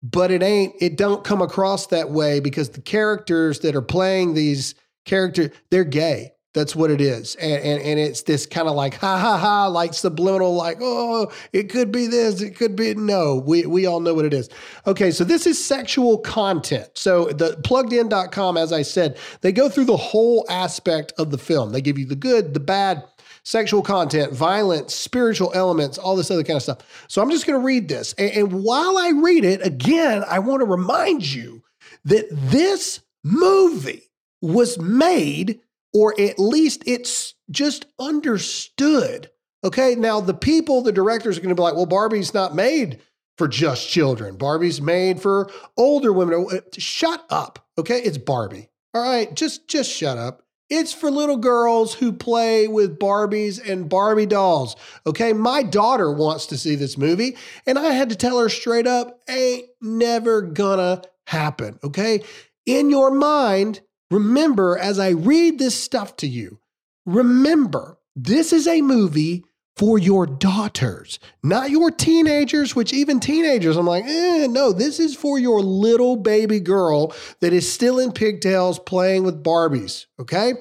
but 0.03 0.31
it 0.31 0.43
ain't. 0.43 0.75
It 0.81 0.97
don't 0.97 1.25
come 1.25 1.43
across 1.43 1.87
that 1.89 2.11
way 2.11 2.41
because 2.41 2.71
the 2.71 2.83
characters 2.83 3.61
that 3.61 3.75
are 3.75 3.83
playing 3.83 4.35
these 4.35 4.75
characters, 5.05 5.51
they're 5.71 5.85
gay. 5.85 6.33
That's 6.55 6.75
what 6.75 6.91
it 6.91 7.01
is. 7.01 7.35
And, 7.37 7.63
and, 7.63 7.83
and 7.83 8.01
it's 8.01 8.23
this 8.23 8.47
kind 8.47 8.69
of 8.69 8.75
like, 8.75 8.95
ha 8.95 9.19
ha 9.19 9.37
ha, 9.37 9.67
like 9.67 9.93
subliminal, 9.93 10.55
like, 10.55 10.79
oh, 10.81 11.31
it 11.53 11.71
could 11.71 11.93
be 11.93 12.07
this, 12.07 12.41
it 12.41 12.57
could 12.57 12.75
be. 12.75 12.95
No, 12.95 13.37
we, 13.37 13.67
we 13.67 13.87
all 13.87 14.01
know 14.01 14.15
what 14.15 14.25
it 14.25 14.33
is. 14.33 14.49
Okay, 14.87 15.11
so 15.11 15.25
this 15.25 15.47
is 15.47 15.63
sexual 15.63 16.19
content. 16.19 16.89
So 16.95 17.27
the 17.27 17.57
pluggedin.com, 17.63 18.57
as 18.57 18.73
I 18.73 18.83
said, 18.83 19.19
they 19.43 19.53
go 19.53 19.69
through 19.69 19.85
the 19.85 19.97
whole 19.97 20.47
aspect 20.49 21.13
of 21.19 21.31
the 21.31 21.39
film. 21.39 21.73
They 21.73 21.83
give 21.83 21.99
you 21.99 22.07
the 22.07 22.17
good, 22.17 22.55
the 22.55 22.61
bad, 22.61 23.05
sexual 23.43 23.83
content, 23.83 24.33
violence, 24.33 24.95
spiritual 24.95 25.53
elements, 25.55 25.99
all 25.99 26.17
this 26.17 26.31
other 26.31 26.45
kind 26.45 26.57
of 26.57 26.63
stuff. 26.63 26.79
So 27.09 27.21
I'm 27.23 27.31
just 27.31 27.47
going 27.47 27.61
to 27.61 27.65
read 27.65 27.89
this. 27.89 28.15
And, 28.15 28.31
and 28.31 28.65
while 28.65 28.97
I 28.97 29.11
read 29.11 29.45
it, 29.45 29.65
again, 29.65 30.25
I 30.29 30.39
want 30.39 30.61
to 30.61 30.67
remind 30.67 31.31
you 31.31 31.63
that 32.05 32.27
this 32.31 33.01
movie 33.23 34.03
was 34.41 34.79
made 34.79 35.61
or 35.99 36.15
at 36.21 36.39
least 36.39 36.85
it's 36.87 37.35
just 37.51 37.87
understood. 37.99 39.31
Okay, 39.65 39.97
now 39.97 40.21
the 40.21 40.33
people, 40.33 40.81
the 40.81 40.93
directors 40.93 41.37
are 41.37 41.41
going 41.41 41.49
to 41.49 41.57
be 41.57 41.63
like, 41.63 41.75
well, 41.75 41.87
Barbie's 41.87 42.33
not 42.33 42.55
made 42.55 43.01
for 43.37 43.49
just 43.49 43.91
children. 43.91 44.37
Barbie's 44.37 44.81
made 44.81 45.21
for 45.21 45.51
older 45.77 46.13
women. 46.13 46.47
Uh, 46.53 46.61
shut 46.79 47.25
up. 47.31 47.67
Okay, 47.77 47.99
it's 47.99 48.17
Barbie. 48.17 48.69
All 48.95 49.03
right, 49.03 49.35
just 49.35 49.67
just 49.67 49.91
shut 49.91 50.19
up. 50.19 50.45
It's 50.71 50.93
for 50.93 51.11
little 51.11 51.37
girls 51.37 51.95
who 51.95 52.13
play 52.13 52.69
with 52.69 53.01
Barbies 53.01 53.59
and 53.69 53.89
Barbie 53.89 54.27
dolls. 54.27 54.77
Okay, 55.05 55.33
my 55.33 55.65
daughter 55.65 56.13
wants 56.13 56.47
to 56.47 56.59
see 56.59 56.77
this 56.77 56.97
movie, 56.97 57.37
and 57.67 57.77
I 57.77 57.91
had 57.91 58.11
to 58.11 58.17
tell 58.17 58.39
her 58.39 58.49
straight 58.49 58.87
up, 58.87 59.19
ain't 59.29 59.67
never 59.81 60.43
gonna 60.43 61.03
happen. 61.27 61.81
Okay, 61.83 62.23
in 62.67 62.89
your 62.89 63.11
mind, 63.11 63.81
remember 64.11 64.79
as 64.79 64.99
I 64.99 65.11
read 65.11 65.59
this 65.59 65.75
stuff 65.75 66.17
to 66.17 66.27
you, 66.27 66.61
remember 67.07 67.99
this 68.15 68.53
is 68.53 68.67
a 68.67 68.83
movie 68.83 69.45
for 69.77 69.97
your 69.97 70.27
daughters, 70.27 71.21
not 71.45 71.71
your 71.71 71.93
teenagers, 71.93 72.75
which 72.75 72.93
even 72.93 73.21
teenagers, 73.21 73.77
I'm 73.77 73.87
like, 73.87 74.05
eh, 74.05 74.49
no, 74.49 74.73
this 74.73 74.99
is 74.99 75.15
for 75.15 75.39
your 75.39 75.61
little 75.61 76.17
baby 76.17 76.59
girl 76.59 77.15
that 77.41 77.53
is 77.53 77.71
still 77.71 78.01
in 78.01 78.11
pigtails 78.11 78.81
playing 78.81 79.23
with 79.23 79.45
Barbies. 79.45 80.07
Okay, 80.19 80.55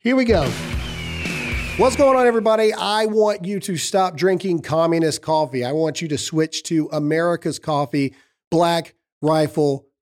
here 0.00 0.16
we 0.16 0.24
go. 0.24 0.50
What's 1.76 1.96
going 1.96 2.16
on, 2.16 2.26
everybody? 2.26 2.72
I 2.72 3.04
want 3.06 3.44
you 3.44 3.60
to 3.60 3.76
stop 3.76 4.16
drinking 4.16 4.62
communist 4.62 5.20
coffee. 5.20 5.64
I 5.64 5.72
want 5.72 6.00
you 6.00 6.08
to 6.08 6.16
switch 6.16 6.62
to 6.64 6.88
America's 6.92 7.58
coffee 7.58 8.14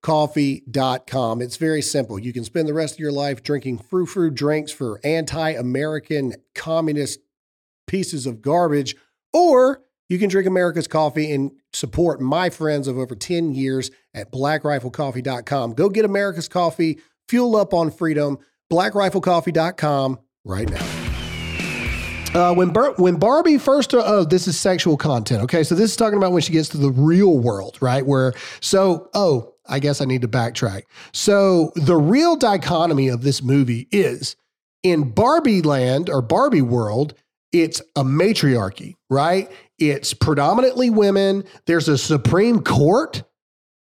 blackriflecoffee.com. 0.03 1.43
It's 1.43 1.57
very 1.57 1.83
simple. 1.83 2.19
You 2.19 2.33
can 2.33 2.45
spend 2.45 2.69
the 2.69 2.75
rest 2.75 2.95
of 2.95 3.01
your 3.01 3.13
life 3.13 3.43
drinking 3.43 3.79
frou 3.79 4.07
frou 4.07 4.31
drinks 4.31 4.73
for 4.73 5.01
anti 5.05 5.51
American 5.51 6.35
communist 6.55 7.21
pieces 7.87 8.27
of 8.27 8.43
garbage, 8.43 8.97
or 9.33 9.83
you 10.09 10.19
can 10.19 10.29
drink 10.29 10.47
America's 10.47 10.89
coffee 10.89 11.33
and 11.33 11.53
support 11.73 12.21
my 12.21 12.51
friends 12.51 12.87
of 12.87 12.99
over 12.99 13.15
10 13.15 13.53
years 13.53 13.91
at 14.15 14.33
blackriflecoffee.com. 14.33 15.75
Go 15.75 15.89
get 15.89 16.05
America's 16.05 16.49
coffee, 16.49 17.01
fuel 17.29 17.57
up 17.57 17.73
on 17.73 17.91
freedom, 17.91 18.39
blackriflecoffee.com 18.71 20.19
right 20.45 20.71
now. 20.71 20.87
Uh, 22.35 22.55
when 22.55 22.71
Bar- 22.71 22.95
when 22.97 23.17
Barbie 23.17 23.59
first, 23.59 23.93
uh, 23.93 24.03
oh, 24.05 24.25
this 24.25 24.49
is 24.49 24.59
sexual 24.59 24.97
content. 24.97 25.43
Okay, 25.43 25.63
so 25.63 25.75
this 25.75 25.91
is 25.91 25.97
talking 25.97 26.17
about 26.17 26.33
when 26.33 26.41
she 26.41 26.53
gets 26.53 26.71
to 26.71 26.79
the 26.79 26.91
real 26.91 27.39
world, 27.39 27.77
right? 27.83 28.07
Where 28.07 28.33
so, 28.61 29.11
oh, 29.13 29.52
I 29.73 29.79
guess 29.79 30.01
I 30.01 30.05
need 30.05 30.21
to 30.23 30.29
backtrack. 30.29 30.83
So 31.13 31.73
the 31.75 31.97
real 31.97 32.37
dichotomy 32.37 33.09
of 33.09 33.23
this 33.23 33.43
movie 33.43 33.89
is 33.91 34.37
in 34.83 35.11
Barbie 35.11 35.63
land 35.63 36.11
or 36.11 36.21
Barbie 36.21 36.63
world, 36.63 37.15
it's 37.53 37.81
a 37.97 38.05
matriarchy, 38.05 38.97
right? 39.09 39.51
It's 39.79 40.15
predominantly 40.15 40.91
women. 40.91 41.45
There's 41.67 41.89
a 41.89 41.97
Supreme 41.97 42.63
Court 42.63 43.23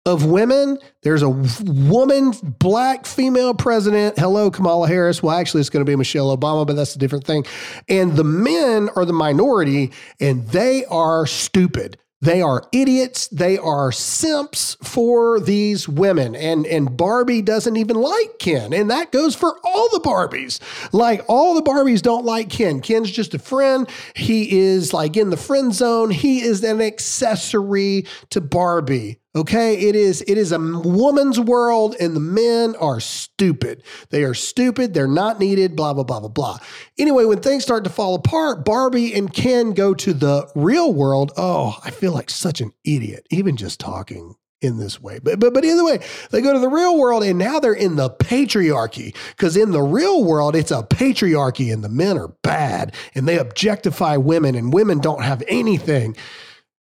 of 0.05 0.25
women. 0.25 0.79
There's 1.03 1.23
a 1.23 1.29
woman, 1.29 2.33
black 2.59 3.07
female 3.07 3.55
president. 3.55 4.19
Hello, 4.19 4.51
Kamala 4.51 4.89
Harris. 4.89 5.23
Well, 5.23 5.37
actually, 5.37 5.61
it's 5.61 5.71
going 5.71 5.85
to 5.85 5.91
be 5.91 5.95
Michelle 5.95 6.37
Obama, 6.37 6.67
but 6.67 6.75
that's 6.75 6.97
a 6.97 6.99
different 6.99 7.25
thing. 7.25 7.47
And 7.89 8.17
the 8.17 8.25
men 8.25 8.89
are 8.97 9.05
the 9.05 9.13
minority, 9.13 9.93
and 10.21 10.49
they 10.49 10.85
are 10.87 11.27
stupid. 11.27 11.99
They 12.23 12.41
are 12.41 12.63
idiots. 12.71 13.27
They 13.29 13.59
are 13.59 13.91
simps 13.91 14.77
for 14.81 15.41
these 15.41 15.89
women. 15.89 16.37
And, 16.37 16.65
and 16.67 16.97
Barbie 16.97 17.43
doesn't 17.43 17.77
even 17.77 17.97
like 17.97 18.39
Ken. 18.39 18.73
And 18.73 18.89
that 18.91 19.11
goes 19.11 19.35
for 19.35 19.59
all 19.65 19.89
the 19.91 19.99
Barbies. 19.99 20.61
Like 20.93 21.25
all 21.29 21.55
the 21.55 21.63
Barbies 21.63 22.01
don't 22.01 22.25
like 22.25 22.49
Ken. 22.49 22.81
Ken's 22.81 23.11
just 23.11 23.35
a 23.35 23.41
friend. 23.41 23.89
He 24.15 24.57
is 24.57 24.95
like 24.95 25.17
in 25.17 25.31
the 25.31 25.37
friend 25.37 25.75
zone. 25.75 26.11
He 26.11 26.43
is 26.43 26.63
an 26.63 26.81
accessory 26.81 28.07
to 28.31 28.41
Barbie. 28.41 29.19
Okay, 29.35 29.89
it 29.89 29.97
is 29.97 30.23
it 30.27 30.37
is 30.37 30.53
a 30.53 30.59
woman's 30.59 31.41
world 31.41 31.97
and 31.99 32.15
the 32.15 32.21
men 32.21 32.77
are 32.77 33.01
stupid. 33.01 33.83
They 34.11 34.25
are 34.25 34.35
stupid, 34.35 34.93
they're 34.93 35.09
not 35.09 35.41
needed, 35.41 35.75
blah 35.75 35.95
blah 35.95 36.05
blah 36.05 36.21
blah 36.21 36.29
blah. 36.29 36.59
Anyway, 36.99 37.25
when 37.25 37.41
things 37.41 37.63
start 37.63 37.85
to 37.85 37.91
fall 37.91 38.15
apart, 38.15 38.63
Barbie 38.63 39.15
and 39.15 39.33
Ken 39.33 39.73
go 39.73 39.95
to 39.95 40.13
the 40.13 40.51
real 40.55 40.93
world. 40.93 41.33
Oh, 41.39 41.79
I 41.83 41.91
feel 41.91 42.13
like 42.13 42.29
such 42.29 42.61
an 42.61 42.73
idiot 42.85 43.27
even 43.31 43.57
just 43.57 43.81
talking 43.81 44.35
in 44.61 44.77
this 44.77 45.01
way. 45.01 45.19
But 45.19 45.41
but 45.41 45.55
but 45.55 45.65
either 45.65 45.85
way, 45.85 46.01
they 46.31 46.43
go 46.43 46.53
to 46.53 46.59
the 46.59 46.69
real 46.69 46.99
world 46.99 47.23
and 47.23 47.39
now 47.39 47.59
they're 47.59 47.73
in 47.73 47.97
the 47.97 48.11
patriarchy 48.11 49.15
because 49.31 49.57
in 49.57 49.73
the 49.73 49.83
real 49.83 50.25
world 50.25 50.55
it's 50.55 50.71
a 50.71 50.83
patriarchy 50.83 51.73
and 51.73 51.83
the 51.83 51.89
men 51.89 52.19
are 52.19 52.29
bad 52.43 52.95
and 53.15 53.27
they 53.27 53.39
objectify 53.39 54.17
women 54.17 54.55
and 54.55 54.75
women 54.75 54.99
don't 54.99 55.23
have 55.23 55.43
anything. 55.49 56.17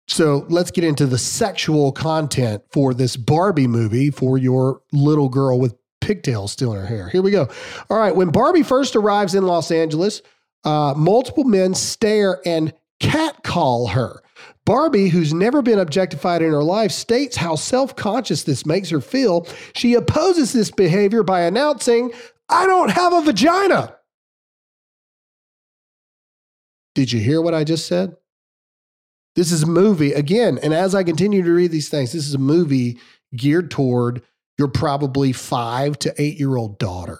So 0.07 0.45
let's 0.49 0.71
get 0.71 0.83
into 0.83 1.05
the 1.05 1.17
sexual 1.17 1.91
content 1.91 2.63
for 2.71 2.93
this 2.93 3.17
Barbie 3.17 3.67
movie 3.67 4.11
for 4.11 4.37
your 4.37 4.81
little 4.91 5.29
girl 5.29 5.59
with 5.59 5.75
pigtails 6.01 6.51
still 6.51 6.73
in 6.73 6.79
her 6.79 6.85
hair. 6.85 7.09
Here 7.09 7.21
we 7.21 7.31
go. 7.31 7.49
All 7.89 7.97
right. 7.97 8.15
When 8.15 8.29
Barbie 8.29 8.63
first 8.63 8.95
arrives 8.95 9.33
in 9.33 9.45
Los 9.45 9.71
Angeles, 9.71 10.21
uh, 10.63 10.93
multiple 10.95 11.43
men 11.43 11.73
stare 11.73 12.39
and 12.45 12.73
catcall 12.99 13.87
her. 13.87 14.21
Barbie, 14.65 15.09
who's 15.09 15.33
never 15.33 15.61
been 15.61 15.79
objectified 15.79 16.41
in 16.41 16.51
her 16.51 16.63
life, 16.63 16.91
states 16.91 17.35
how 17.37 17.55
self 17.55 17.95
conscious 17.95 18.43
this 18.43 18.65
makes 18.65 18.89
her 18.89 19.01
feel. 19.01 19.47
She 19.73 19.93
opposes 19.93 20.53
this 20.53 20.71
behavior 20.71 21.23
by 21.23 21.41
announcing, 21.41 22.11
I 22.49 22.65
don't 22.65 22.89
have 22.89 23.13
a 23.13 23.21
vagina. 23.21 23.95
Did 26.95 27.11
you 27.11 27.19
hear 27.19 27.41
what 27.41 27.53
I 27.53 27.63
just 27.63 27.87
said? 27.87 28.15
This 29.35 29.51
is 29.51 29.63
a 29.63 29.67
movie, 29.67 30.13
again, 30.13 30.59
and 30.63 30.73
as 30.73 30.95
I 30.95 31.03
continue 31.03 31.43
to 31.43 31.53
read 31.53 31.71
these 31.71 31.89
things, 31.89 32.13
this 32.13 32.25
is 32.25 32.33
a 32.33 32.39
movie 32.39 32.99
geared 33.35 33.69
toward 33.69 34.21
your 34.57 34.69
probably 34.69 35.33
five 35.33 35.99
to 35.99 36.13
eight 36.21 36.39
year 36.39 36.55
old 36.55 36.79
daughter. 36.79 37.19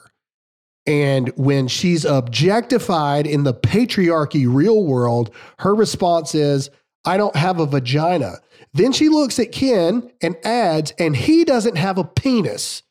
And 0.87 1.29
when 1.35 1.67
she's 1.67 2.05
objectified 2.05 3.25
in 3.25 3.43
the 3.43 3.53
patriarchy 3.53 4.45
real 4.47 4.85
world, 4.85 5.33
her 5.59 5.73
response 5.73 6.35
is, 6.35 6.69
I 7.03 7.17
don't 7.17 7.35
have 7.35 7.59
a 7.59 7.65
vagina. 7.65 8.35
Then 8.73 8.91
she 8.91 9.09
looks 9.09 9.39
at 9.39 9.51
Ken 9.51 10.11
and 10.21 10.35
adds, 10.43 10.93
and 10.99 11.15
he 11.15 11.43
doesn't 11.43 11.77
have 11.77 11.97
a 11.97 12.03
penis. 12.03 12.83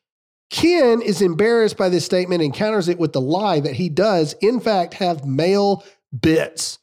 Ken 0.50 1.02
is 1.02 1.22
embarrassed 1.22 1.76
by 1.76 1.88
this 1.88 2.04
statement 2.04 2.42
and 2.42 2.54
counters 2.54 2.88
it 2.88 2.98
with 2.98 3.12
the 3.12 3.20
lie 3.20 3.60
that 3.60 3.74
he 3.74 3.88
does, 3.88 4.34
in 4.40 4.60
fact, 4.60 4.94
have 4.94 5.24
male 5.24 5.84
bits. 6.20 6.78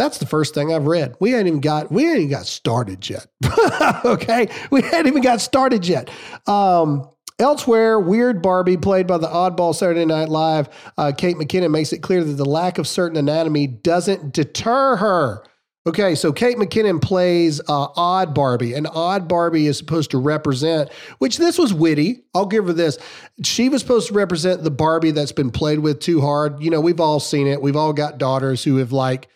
That's 0.00 0.16
the 0.16 0.24
first 0.24 0.54
thing 0.54 0.72
I've 0.72 0.86
read. 0.86 1.14
We 1.20 1.32
hadn't 1.32 1.48
even 1.48 1.60
got 1.60 1.92
we 1.92 2.04
hadn't 2.04 2.22
even 2.22 2.30
got 2.30 2.46
started 2.46 3.06
yet. 3.06 3.26
okay, 4.06 4.48
we 4.70 4.80
hadn't 4.80 5.08
even 5.08 5.20
got 5.22 5.42
started 5.42 5.86
yet. 5.86 6.08
Um, 6.46 7.06
elsewhere, 7.38 8.00
Weird 8.00 8.40
Barbie, 8.40 8.78
played 8.78 9.06
by 9.06 9.18
the 9.18 9.26
oddball 9.26 9.74
Saturday 9.74 10.06
Night 10.06 10.30
Live, 10.30 10.70
uh, 10.96 11.12
Kate 11.14 11.36
McKinnon 11.36 11.70
makes 11.70 11.92
it 11.92 11.98
clear 11.98 12.24
that 12.24 12.32
the 12.32 12.46
lack 12.46 12.78
of 12.78 12.88
certain 12.88 13.18
anatomy 13.18 13.66
doesn't 13.66 14.32
deter 14.32 14.96
her. 14.96 15.44
Okay, 15.86 16.14
so 16.14 16.32
Kate 16.32 16.56
McKinnon 16.56 17.02
plays 17.02 17.60
uh, 17.68 17.88
Odd 17.94 18.34
Barbie, 18.34 18.72
and 18.72 18.86
Odd 18.86 19.28
Barbie 19.28 19.66
is 19.66 19.76
supposed 19.76 20.12
to 20.12 20.18
represent, 20.18 20.90
which 21.18 21.36
this 21.36 21.58
was 21.58 21.74
witty. 21.74 22.24
I'll 22.34 22.46
give 22.46 22.68
her 22.68 22.72
this. 22.72 22.98
She 23.44 23.68
was 23.68 23.82
supposed 23.82 24.08
to 24.08 24.14
represent 24.14 24.62
the 24.62 24.70
Barbie 24.70 25.10
that's 25.10 25.32
been 25.32 25.50
played 25.50 25.80
with 25.80 26.00
too 26.00 26.22
hard. 26.22 26.62
You 26.62 26.70
know, 26.70 26.80
we've 26.80 27.00
all 27.00 27.20
seen 27.20 27.46
it. 27.46 27.60
We've 27.60 27.76
all 27.76 27.92
got 27.92 28.16
daughters 28.16 28.64
who 28.64 28.76
have 28.76 28.92
like 28.92 29.28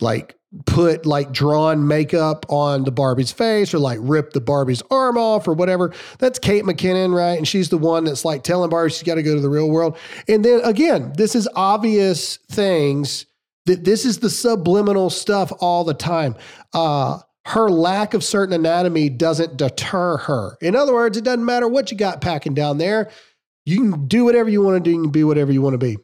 like 0.00 0.36
put 0.66 1.04
like 1.04 1.32
drawn 1.32 1.86
makeup 1.86 2.46
on 2.48 2.84
the 2.84 2.92
Barbie's 2.92 3.32
face 3.32 3.74
or 3.74 3.78
like 3.78 3.98
rip 4.00 4.32
the 4.32 4.40
Barbie's 4.40 4.82
arm 4.90 5.18
off 5.18 5.48
or 5.48 5.54
whatever. 5.54 5.92
That's 6.18 6.38
Kate 6.38 6.64
McKinnon, 6.64 7.14
right? 7.14 7.36
And 7.36 7.46
she's 7.46 7.68
the 7.68 7.78
one 7.78 8.04
that's 8.04 8.24
like 8.24 8.42
telling 8.42 8.70
Barbie 8.70 8.90
she's 8.90 9.02
got 9.02 9.16
to 9.16 9.22
go 9.22 9.34
to 9.34 9.40
the 9.40 9.50
real 9.50 9.68
world. 9.68 9.96
And 10.28 10.44
then 10.44 10.60
again, 10.62 11.12
this 11.16 11.34
is 11.34 11.48
obvious 11.56 12.36
things 12.50 13.26
that 13.66 13.84
this 13.84 14.04
is 14.04 14.18
the 14.18 14.30
subliminal 14.30 15.10
stuff 15.10 15.52
all 15.60 15.84
the 15.84 15.94
time. 15.94 16.36
Uh, 16.72 17.18
her 17.46 17.68
lack 17.68 18.14
of 18.14 18.24
certain 18.24 18.54
anatomy 18.54 19.08
doesn't 19.08 19.56
deter 19.56 20.18
her. 20.18 20.56
In 20.60 20.76
other 20.76 20.94
words, 20.94 21.16
it 21.16 21.24
doesn't 21.24 21.44
matter 21.44 21.68
what 21.68 21.90
you 21.90 21.96
got 21.96 22.20
packing 22.20 22.54
down 22.54 22.78
there. 22.78 23.10
You 23.66 23.78
can 23.78 24.06
do 24.06 24.24
whatever 24.24 24.48
you 24.48 24.62
want 24.62 24.82
to 24.82 24.90
do. 24.90 24.94
You 24.94 25.02
can 25.02 25.10
be 25.10 25.24
whatever 25.24 25.52
you 25.52 25.62
want 25.62 25.74
to 25.74 25.78
be. 25.78 25.98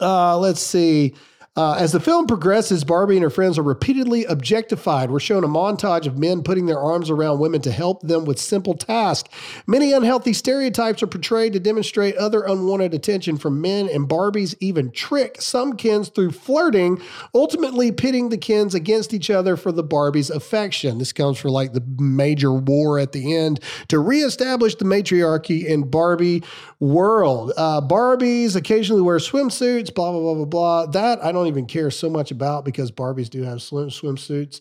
Uh, 0.00 0.38
let's 0.38 0.60
see. 0.60 1.14
Uh, 1.56 1.72
as 1.78 1.92
the 1.92 2.00
film 2.00 2.26
progresses, 2.26 2.84
Barbie 2.84 3.16
and 3.16 3.22
her 3.22 3.30
friends 3.30 3.58
are 3.58 3.62
repeatedly 3.62 4.24
objectified. 4.26 5.10
We're 5.10 5.20
shown 5.20 5.42
a 5.42 5.48
montage 5.48 6.06
of 6.06 6.18
men 6.18 6.42
putting 6.42 6.66
their 6.66 6.78
arms 6.78 7.08
around 7.08 7.38
women 7.38 7.62
to 7.62 7.72
help 7.72 8.02
them 8.02 8.26
with 8.26 8.38
simple 8.38 8.74
tasks. 8.74 9.30
Many 9.66 9.94
unhealthy 9.94 10.34
stereotypes 10.34 11.02
are 11.02 11.06
portrayed 11.06 11.54
to 11.54 11.60
demonstrate 11.60 12.14
other 12.16 12.42
unwanted 12.42 12.92
attention 12.92 13.38
from 13.38 13.62
men, 13.62 13.88
and 13.88 14.06
Barbies 14.06 14.54
even 14.60 14.90
trick 14.90 15.40
some 15.40 15.76
Kens 15.76 16.10
through 16.10 16.32
flirting, 16.32 17.00
ultimately 17.34 17.90
pitting 17.90 18.28
the 18.28 18.36
Kens 18.36 18.74
against 18.74 19.14
each 19.14 19.30
other 19.30 19.56
for 19.56 19.72
the 19.72 19.82
Barbie's 19.82 20.28
affection. 20.28 20.98
This 20.98 21.14
comes 21.14 21.38
for 21.38 21.48
like 21.48 21.72
the 21.72 21.82
major 21.98 22.52
war 22.52 22.98
at 22.98 23.12
the 23.12 23.34
end 23.34 23.60
to 23.88 23.98
reestablish 23.98 24.74
the 24.74 24.84
matriarchy 24.84 25.66
in 25.66 25.88
Barbie 25.88 26.42
world. 26.80 27.52
Uh, 27.56 27.80
Barbies 27.80 28.56
occasionally 28.56 29.00
wear 29.00 29.18
swimsuits, 29.18 29.94
blah, 29.94 30.12
blah, 30.12 30.20
blah, 30.20 30.34
blah, 30.34 30.44
blah. 30.44 30.86
That 30.86 31.24
I 31.24 31.32
don't 31.32 31.45
even 31.46 31.66
care 31.66 31.90
so 31.90 32.08
much 32.10 32.30
about 32.30 32.64
because 32.64 32.90
Barbies 32.90 33.30
do 33.30 33.42
have 33.42 33.62
swim, 33.62 33.88
swimsuits. 33.88 34.60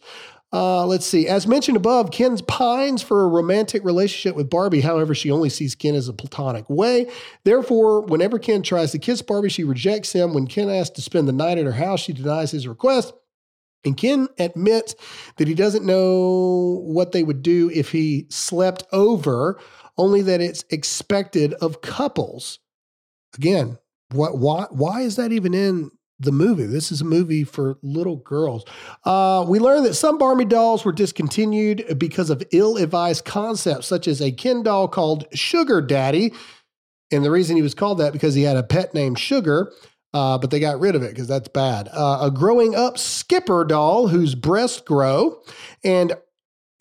Uh, 0.53 0.85
let's 0.85 1.05
see. 1.05 1.27
As 1.27 1.47
mentioned 1.47 1.75
above, 1.75 2.11
Ken 2.11 2.37
pines 2.47 3.01
for 3.01 3.23
a 3.23 3.27
romantic 3.27 3.83
relationship 3.83 4.35
with 4.35 4.49
Barbie. 4.49 4.81
However, 4.81 5.13
she 5.13 5.29
only 5.29 5.49
sees 5.49 5.75
Ken 5.75 5.95
as 5.95 6.07
a 6.07 6.13
platonic 6.13 6.69
way. 6.69 7.07
Therefore, 7.43 8.01
whenever 8.01 8.39
Ken 8.39 8.61
tries 8.61 8.91
to 8.91 8.99
kiss 8.99 9.21
Barbie, 9.21 9.49
she 9.49 9.63
rejects 9.63 10.13
him. 10.13 10.33
When 10.33 10.47
Ken 10.47 10.69
asks 10.69 10.95
to 10.95 11.01
spend 11.01 11.27
the 11.27 11.33
night 11.33 11.57
at 11.57 11.65
her 11.65 11.73
house, 11.73 11.99
she 11.99 12.13
denies 12.13 12.51
his 12.51 12.67
request. 12.67 13.13
And 13.83 13.97
Ken 13.97 14.27
admits 14.39 14.95
that 15.37 15.47
he 15.47 15.53
doesn't 15.53 15.85
know 15.85 16.81
what 16.85 17.11
they 17.11 17.23
would 17.23 17.43
do 17.43 17.69
if 17.73 17.91
he 17.91 18.25
slept 18.29 18.83
over, 18.91 19.59
only 19.97 20.21
that 20.21 20.41
it's 20.41 20.63
expected 20.69 21.53
of 21.55 21.81
couples. 21.81 22.59
Again, 23.35 23.77
what 24.11 24.37
why 24.37 24.67
why 24.69 25.01
is 25.01 25.17
that 25.17 25.31
even 25.31 25.53
in 25.53 25.91
the 26.19 26.31
movie? 26.31 26.65
This 26.65 26.91
is 26.91 27.01
a 27.01 27.05
movie 27.05 27.43
for 27.43 27.77
little 27.81 28.17
girls. 28.17 28.63
Uh, 29.03 29.45
we 29.47 29.59
learned 29.59 29.85
that 29.85 29.95
some 29.95 30.17
Barbie 30.17 30.45
dolls 30.45 30.85
were 30.85 30.93
discontinued 30.93 31.97
because 31.97 32.29
of 32.29 32.43
ill-advised 32.51 33.25
concepts, 33.25 33.87
such 33.87 34.07
as 34.07 34.21
a 34.21 34.31
Ken 34.31 34.63
doll 34.63 34.87
called 34.87 35.25
Sugar 35.33 35.81
Daddy. 35.81 36.33
And 37.11 37.23
the 37.23 37.31
reason 37.31 37.55
he 37.55 37.61
was 37.61 37.75
called 37.75 37.99
that 37.99 38.13
because 38.13 38.33
he 38.33 38.43
had 38.43 38.57
a 38.57 38.63
pet 38.63 38.93
named 38.93 39.19
Sugar 39.19 39.71
uh, 40.15 40.37
but 40.37 40.49
they 40.49 40.61
got 40.61 40.79
rid 40.79 40.95
of 40.95 41.03
it 41.03 41.09
because 41.09 41.27
that's 41.27 41.49
bad. 41.49 41.89
Uh, 41.91 42.19
a 42.21 42.31
growing 42.31 42.73
up 42.73 42.97
skipper 42.97 43.65
doll 43.65 44.07
whose 44.07 44.33
breasts 44.33 44.79
grow, 44.79 45.41
and 45.83 46.13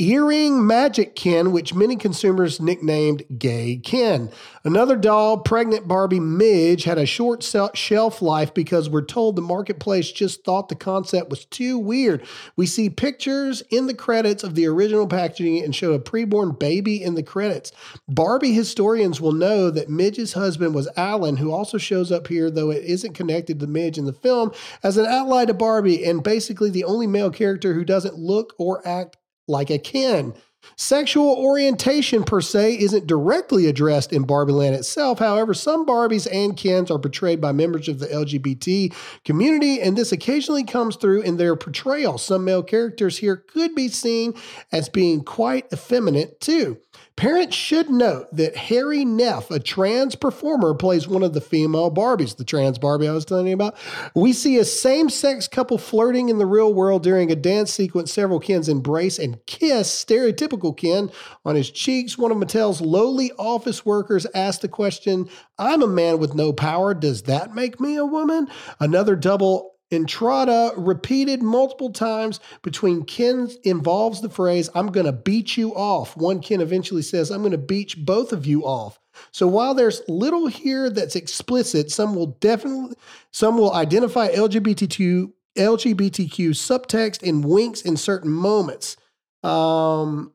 earring 0.01 0.67
magic 0.67 1.15
Ken, 1.15 1.53
which 1.53 1.73
many 1.73 1.95
consumers 1.95 2.61
nicknamed 2.61 3.23
Gay 3.39 3.77
Ken. 3.77 4.29
Another 4.65 4.97
doll, 4.97 5.39
pregnant 5.39 5.87
Barbie 5.87 6.19
Midge, 6.19 6.83
had 6.83 6.99
a 6.99 7.07
short 7.07 7.45
shelf 7.75 8.21
life 8.21 8.53
because 8.53 8.91
we're 8.91 9.05
told 9.05 9.37
the 9.37 9.43
marketplace 9.43 10.11
just 10.11 10.45
thought 10.45 10.69
the 10.69 10.75
concept 10.75 11.31
was 11.31 11.45
too 11.45 11.79
weird. 11.79 12.27
We 12.57 12.67
see 12.67 12.91
pictures 12.91 13.63
in 13.71 13.87
the 13.87 13.95
credits 13.95 14.43
of 14.43 14.57
the 14.57 14.67
original 14.67 15.07
packaging 15.07 15.63
and 15.63 15.75
show 15.75 15.93
a 15.93 16.01
preborn 16.01 16.59
baby 16.59 17.01
in 17.01 17.15
the 17.15 17.23
credits. 17.23 17.71
Barbie 18.09 18.53
historians 18.53 19.21
will 19.21 19.33
know 19.33 19.71
that 19.71 19.89
Midge's 19.89 20.33
husband 20.33 20.75
was 20.75 20.89
Alan, 20.97 21.37
who 21.37 21.53
also 21.53 21.79
shows 21.79 22.11
up 22.11 22.27
here, 22.27 22.51
though 22.51 22.71
it 22.71 22.83
isn't 22.85 23.15
connected 23.15 23.61
to 23.61 23.69
Midge 23.69 23.97
in 23.97 24.07
the 24.07 24.13
film, 24.13 24.51
as 24.83 24.97
an 24.97 25.07
ally 25.07 25.45
to 25.45 25.55
Barbie 25.55 26.05
and 26.05 26.25
basically 26.25 26.71
the 26.71 26.85
only 26.85 27.07
male 27.07 27.31
character 27.31 27.75
who 27.75 27.85
doesn't 27.85 28.17
look 28.17 28.55
or 28.59 28.87
act 28.87 29.19
like 29.49 29.71
a 29.71 29.79
Ken. 29.79 30.35
Sexual 30.77 31.37
orientation 31.37 32.25
per 32.25 32.41
se 32.41 32.79
isn't 32.79 33.07
directly 33.07 33.67
addressed 33.67 34.13
in 34.13 34.25
Barbie 34.25 34.53
Land 34.53 34.75
itself. 34.75 35.19
However, 35.19 35.55
some 35.55 35.87
Barbies 35.87 36.27
and 36.31 36.57
Kens 36.57 36.91
are 36.91 36.99
portrayed 36.99 37.41
by 37.41 37.53
members 37.53 37.89
of 37.89 37.99
the 37.99 38.07
LGBT 38.07 38.95
community, 39.25 39.81
and 39.81 39.97
this 39.97 40.13
occasionally 40.13 40.65
comes 40.65 40.97
through 40.97 41.23
in 41.23 41.37
their 41.37 41.57
portrayal. 41.57 42.19
Some 42.19 42.45
male 42.45 42.63
characters 42.63 43.19
here 43.19 43.37
could 43.37 43.75
be 43.75 43.89
seen 43.89 44.35
as 44.73 44.89
being 44.89 45.23
quite 45.23 45.73
effeminate 45.73 46.41
too. 46.41 46.79
Parents 47.17 47.55
should 47.55 47.91
note 47.91 48.27
that 48.33 48.57
Hari 48.57 49.05
Nef, 49.05 49.49
a 49.51 49.61
trans 49.61 50.17
performer, 50.17 50.75
plays 50.75 51.07
one 51.07 51.23
of 51.23 51.33
the 51.33 51.41
female 51.41 51.91
Barbies, 51.91 52.37
the 52.37 52.45
trans 52.45 52.77
Barbie 52.77 53.07
I 53.07 53.13
was 53.13 53.25
telling 53.25 53.47
you 53.47 53.55
about. 53.55 53.77
We 54.17 54.33
see 54.33 54.59
a 54.59 54.65
same 54.65 55.09
sex 55.09 55.47
couple 55.47 55.79
flirting 55.79 56.29
in 56.29 56.39
the 56.39 56.47
real 56.47 56.75
world 56.75 57.05
during 57.05 57.31
a 57.31 57.37
dance 57.37 57.73
sequence. 57.73 58.13
Several 58.13 58.41
Kens 58.41 58.69
embrace 58.69 59.21
and 59.21 59.45
kiss 59.47 60.05
stereotypical 60.05 60.54
Ken 60.57 61.11
on 61.45 61.57
his 61.57 61.71
cheeks. 61.71 62.17
One 62.17 62.31
of 62.31 62.39
Mattel's 62.39 62.81
lowly 62.81 63.33
office 63.33 63.85
workers 63.85 64.27
asked 64.35 64.63
the 64.63 64.69
question 64.69 65.29
I'm 65.59 65.83
a 65.83 65.87
man 65.87 66.19
with 66.19 66.35
no 66.35 66.53
power. 66.53 66.95
Does 66.95 67.23
that 67.23 67.55
make 67.55 67.81
me 67.81 67.97
a 67.97 68.07
woman? 68.07 68.49
Another 68.81 69.17
double 69.17 69.75
Entrada 69.95 70.73
repeated 70.77 71.43
multiple 71.43 71.91
times 71.91 72.41
between 72.63 73.05
Kens 73.05 73.57
involves 73.65 74.21
the 74.21 74.29
phrase, 74.29 74.69
I'm 74.75 74.89
going 74.89 75.07
to 75.07 75.13
beat 75.13 75.57
you 75.57 75.73
off. 75.75 76.17
One 76.17 76.41
Ken 76.41 76.61
eventually 76.61 77.03
says, 77.03 77.31
I'm 77.31 77.43
going 77.43 77.53
to 77.53 77.59
beat 77.59 78.05
both 78.05 78.33
of 78.33 78.47
you 78.47 78.63
off. 78.65 78.99
So 79.31 79.47
while 79.47 79.75
there's 79.75 80.03
little 80.09 80.49
here 80.49 80.91
that's 80.91 81.17
explicit, 81.17 81.91
some 81.91 82.15
will 82.15 82.39
definitely, 82.41 82.97
some 83.31 83.57
will 83.57 83.73
identify 83.73 84.29
LGBTQ, 84.29 85.33
LGBTQ 85.57 86.51
subtext 86.51 87.27
and 87.27 87.45
winks 87.45 87.83
in 87.83 87.97
certain 87.97 88.31
moments. 88.31 88.97
Um, 89.43 90.33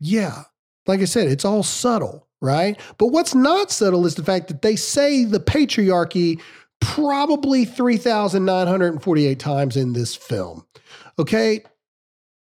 yeah, 0.00 0.44
like 0.86 1.00
I 1.00 1.04
said, 1.04 1.28
it's 1.28 1.44
all 1.44 1.62
subtle, 1.62 2.28
right? 2.40 2.78
But 2.98 3.08
what's 3.08 3.34
not 3.34 3.70
subtle 3.70 4.06
is 4.06 4.14
the 4.14 4.24
fact 4.24 4.48
that 4.48 4.62
they 4.62 4.76
say 4.76 5.24
the 5.24 5.40
patriarchy 5.40 6.40
probably 6.80 7.64
3,948 7.64 9.38
times 9.38 9.76
in 9.76 9.92
this 9.92 10.14
film. 10.14 10.66
Okay. 11.18 11.62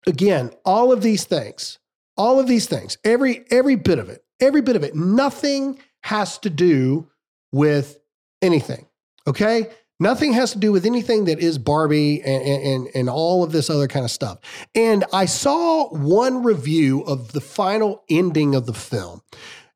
Again, 0.07 0.51
all 0.65 0.91
of 0.91 1.01
these 1.01 1.25
things, 1.25 1.79
all 2.15 2.39
of 2.39 2.47
these 2.47 2.67
things, 2.67 2.97
every 3.03 3.43
every 3.51 3.75
bit 3.75 3.99
of 3.99 4.09
it, 4.09 4.23
every 4.39 4.61
bit 4.61 4.75
of 4.75 4.83
it, 4.83 4.95
nothing 4.95 5.77
has 6.03 6.37
to 6.39 6.49
do 6.49 7.07
with 7.51 7.99
anything. 8.41 8.87
Okay? 9.27 9.69
Nothing 9.99 10.33
has 10.33 10.53
to 10.53 10.57
do 10.57 10.71
with 10.71 10.85
anything 10.85 11.25
that 11.25 11.39
is 11.39 11.57
Barbie 11.57 12.21
and, 12.21 12.43
and, 12.43 12.87
and 12.95 13.09
all 13.09 13.43
of 13.43 13.51
this 13.51 13.69
other 13.69 13.87
kind 13.87 14.05
of 14.05 14.11
stuff. 14.11 14.39
And 14.73 15.03
I 15.11 15.25
saw 15.25 15.89
one 15.89 16.43
review 16.43 17.01
of 17.01 17.33
the 17.33 17.41
final 17.41 18.03
ending 18.09 18.55
of 18.55 18.65
the 18.65 18.73
film. 18.73 19.21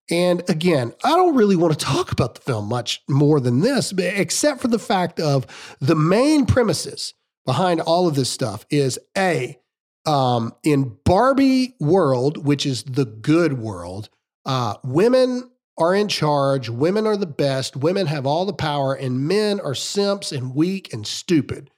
And 0.09 0.47
again, 0.49 0.93
I 1.03 1.09
don't 1.09 1.35
really 1.35 1.55
want 1.55 1.77
to 1.77 1.85
talk 1.85 2.11
about 2.11 2.35
the 2.35 2.41
film 2.41 2.67
much 2.67 3.01
more 3.09 3.39
than 3.39 3.61
this, 3.61 3.91
except 3.97 4.61
for 4.61 4.67
the 4.67 4.79
fact 4.79 5.19
of 5.19 5.75
the 5.79 5.95
main 5.95 6.45
premises 6.45 7.13
behind 7.45 7.81
all 7.81 8.07
of 8.07 8.15
this 8.15 8.29
stuff 8.29 8.65
is 8.69 8.99
A, 9.17 9.59
um, 10.05 10.53
in 10.63 10.97
Barbie 11.05 11.75
world, 11.79 12.45
which 12.45 12.65
is 12.65 12.83
the 12.83 13.05
good 13.05 13.53
world, 13.53 14.09
uh, 14.45 14.75
women 14.83 15.49
are 15.77 15.95
in 15.95 16.07
charge, 16.07 16.69
women 16.69 17.07
are 17.07 17.17
the 17.17 17.25
best, 17.25 17.75
women 17.75 18.07
have 18.07 18.25
all 18.25 18.45
the 18.45 18.53
power, 18.53 18.93
and 18.93 19.27
men 19.27 19.59
are 19.59 19.75
simps 19.75 20.31
and 20.31 20.55
weak 20.55 20.93
and 20.93 21.05
stupid. 21.05 21.71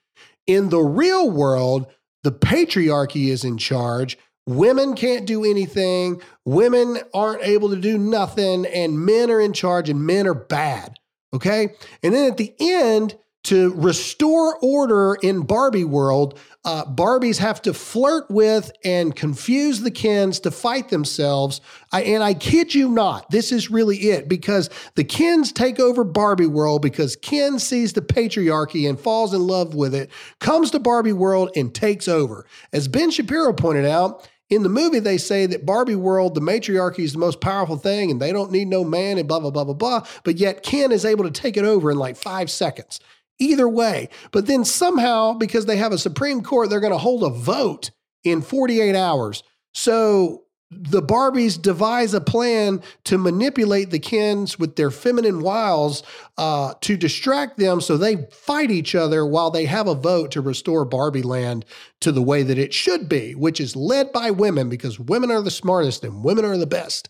In 0.47 0.69
the 0.69 0.81
real 0.81 1.29
world, 1.29 1.87
the 2.23 2.31
patriarchy 2.31 3.29
is 3.29 3.43
in 3.43 3.57
charge. 3.57 4.17
Women 4.47 4.95
can't 4.95 5.25
do 5.25 5.43
anything. 5.43 6.21
Women 6.43 6.99
aren't 7.13 7.43
able 7.43 7.69
to 7.69 7.77
do 7.77 7.97
nothing, 7.97 8.65
and 8.65 8.99
men 8.99 9.31
are 9.31 9.41
in 9.41 9.53
charge, 9.53 9.89
and 9.89 10.05
men 10.05 10.27
are 10.27 10.35
bad. 10.35 10.97
Okay. 11.33 11.75
And 12.03 12.13
then 12.13 12.31
at 12.31 12.37
the 12.37 12.53
end, 12.59 13.17
to 13.45 13.73
restore 13.73 14.57
order 14.61 15.15
in 15.21 15.41
Barbie 15.41 15.83
world, 15.83 16.39
uh, 16.63 16.83
Barbies 16.85 17.37
have 17.37 17.61
to 17.61 17.73
flirt 17.73 18.29
with 18.29 18.71
and 18.83 19.15
confuse 19.15 19.81
the 19.81 19.91
Kens 19.91 20.39
to 20.41 20.51
fight 20.51 20.89
themselves. 20.89 21.61
I, 21.91 22.01
and 22.03 22.23
I 22.23 22.33
kid 22.33 22.73
you 22.73 22.89
not, 22.89 23.29
this 23.29 23.51
is 23.51 23.69
really 23.69 23.97
it 24.09 24.27
because 24.27 24.69
the 24.95 25.03
Kens 25.03 25.51
take 25.51 25.79
over 25.79 26.03
Barbie 26.03 26.47
world 26.47 26.81
because 26.81 27.15
Ken 27.15 27.59
sees 27.59 27.93
the 27.93 28.01
patriarchy 28.01 28.89
and 28.89 28.99
falls 28.99 29.33
in 29.33 29.45
love 29.45 29.75
with 29.75 29.93
it, 29.93 30.09
comes 30.39 30.71
to 30.71 30.79
Barbie 30.79 31.13
world 31.13 31.51
and 31.55 31.73
takes 31.73 32.07
over. 32.07 32.47
As 32.73 32.87
Ben 32.87 33.11
Shapiro 33.11 33.53
pointed 33.53 33.85
out, 33.85 34.27
in 34.49 34.61
the 34.61 34.69
movie, 34.69 34.99
they 34.99 35.17
say 35.17 35.47
that 35.47 35.65
Barbie 35.65 35.95
world, 35.95 36.35
the 36.35 36.41
matriarchy 36.41 37.03
is 37.03 37.13
the 37.13 37.19
most 37.19 37.41
powerful 37.41 37.77
thing 37.77 38.11
and 38.11 38.21
they 38.21 38.31
don't 38.31 38.51
need 38.51 38.67
no 38.67 38.83
man 38.83 39.17
and 39.17 39.27
blah, 39.27 39.39
blah, 39.39 39.49
blah, 39.49 39.63
blah, 39.63 39.73
blah. 39.73 40.05
But 40.23 40.37
yet 40.37 40.61
Ken 40.61 40.91
is 40.91 41.03
able 41.03 41.23
to 41.23 41.31
take 41.31 41.57
it 41.57 41.65
over 41.65 41.89
in 41.89 41.97
like 41.97 42.15
five 42.15 42.51
seconds. 42.51 42.99
Either 43.39 43.67
way. 43.67 44.09
But 44.31 44.47
then 44.47 44.63
somehow, 44.63 45.33
because 45.33 45.65
they 45.65 45.77
have 45.77 45.91
a 45.91 45.97
Supreme 45.97 46.41
Court, 46.41 46.69
they're 46.69 46.79
going 46.79 46.93
to 46.93 46.97
hold 46.97 47.23
a 47.23 47.29
vote 47.29 47.91
in 48.23 48.41
48 48.41 48.95
hours. 48.95 49.43
So 49.73 50.45
the 50.71 51.01
Barbies 51.01 51.61
devise 51.61 52.13
a 52.13 52.21
plan 52.21 52.81
to 53.05 53.17
manipulate 53.17 53.91
the 53.91 53.99
Kens 53.99 54.57
with 54.57 54.75
their 54.75 54.89
feminine 54.89 55.41
wiles 55.41 56.03
uh, 56.37 56.73
to 56.81 56.97
distract 56.97 57.57
them 57.57 57.79
so 57.79 57.97
they 57.97 58.27
fight 58.31 58.71
each 58.71 58.95
other 58.95 59.25
while 59.25 59.51
they 59.51 59.65
have 59.65 59.87
a 59.87 59.95
vote 59.95 60.31
to 60.31 60.41
restore 60.41 60.83
Barbie 60.83 61.21
land 61.21 61.65
to 62.01 62.11
the 62.11 62.21
way 62.21 62.41
that 62.43 62.57
it 62.57 62.73
should 62.73 63.07
be, 63.07 63.35
which 63.35 63.61
is 63.61 63.75
led 63.75 64.11
by 64.11 64.31
women 64.31 64.69
because 64.69 64.99
women 64.99 65.29
are 65.29 65.41
the 65.41 65.51
smartest 65.51 66.03
and 66.03 66.23
women 66.23 66.45
are 66.45 66.57
the 66.57 66.65
best. 66.65 67.09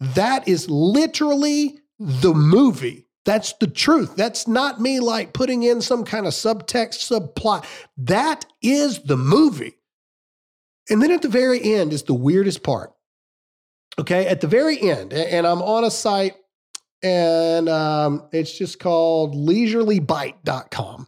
That 0.00 0.46
is 0.46 0.70
literally 0.70 1.80
the 1.98 2.34
movie. 2.34 3.03
That's 3.24 3.54
the 3.54 3.66
truth. 3.66 4.16
That's 4.16 4.46
not 4.46 4.80
me 4.80 5.00
like 5.00 5.32
putting 5.32 5.62
in 5.62 5.80
some 5.80 6.04
kind 6.04 6.26
of 6.26 6.32
subtext, 6.32 7.10
subplot. 7.10 7.64
That 7.96 8.44
is 8.62 9.02
the 9.02 9.16
movie. 9.16 9.78
And 10.90 11.02
then 11.02 11.10
at 11.10 11.22
the 11.22 11.28
very 11.28 11.62
end 11.74 11.92
is 11.92 12.02
the 12.02 12.14
weirdest 12.14 12.62
part. 12.62 12.92
Okay, 13.98 14.26
at 14.26 14.40
the 14.40 14.48
very 14.48 14.80
end, 14.80 15.12
and 15.12 15.46
I'm 15.46 15.62
on 15.62 15.84
a 15.84 15.90
site 15.90 16.34
and 17.04 17.68
um, 17.68 18.26
it's 18.32 18.56
just 18.56 18.80
called 18.80 19.34
leisurelybite.com. 19.34 21.06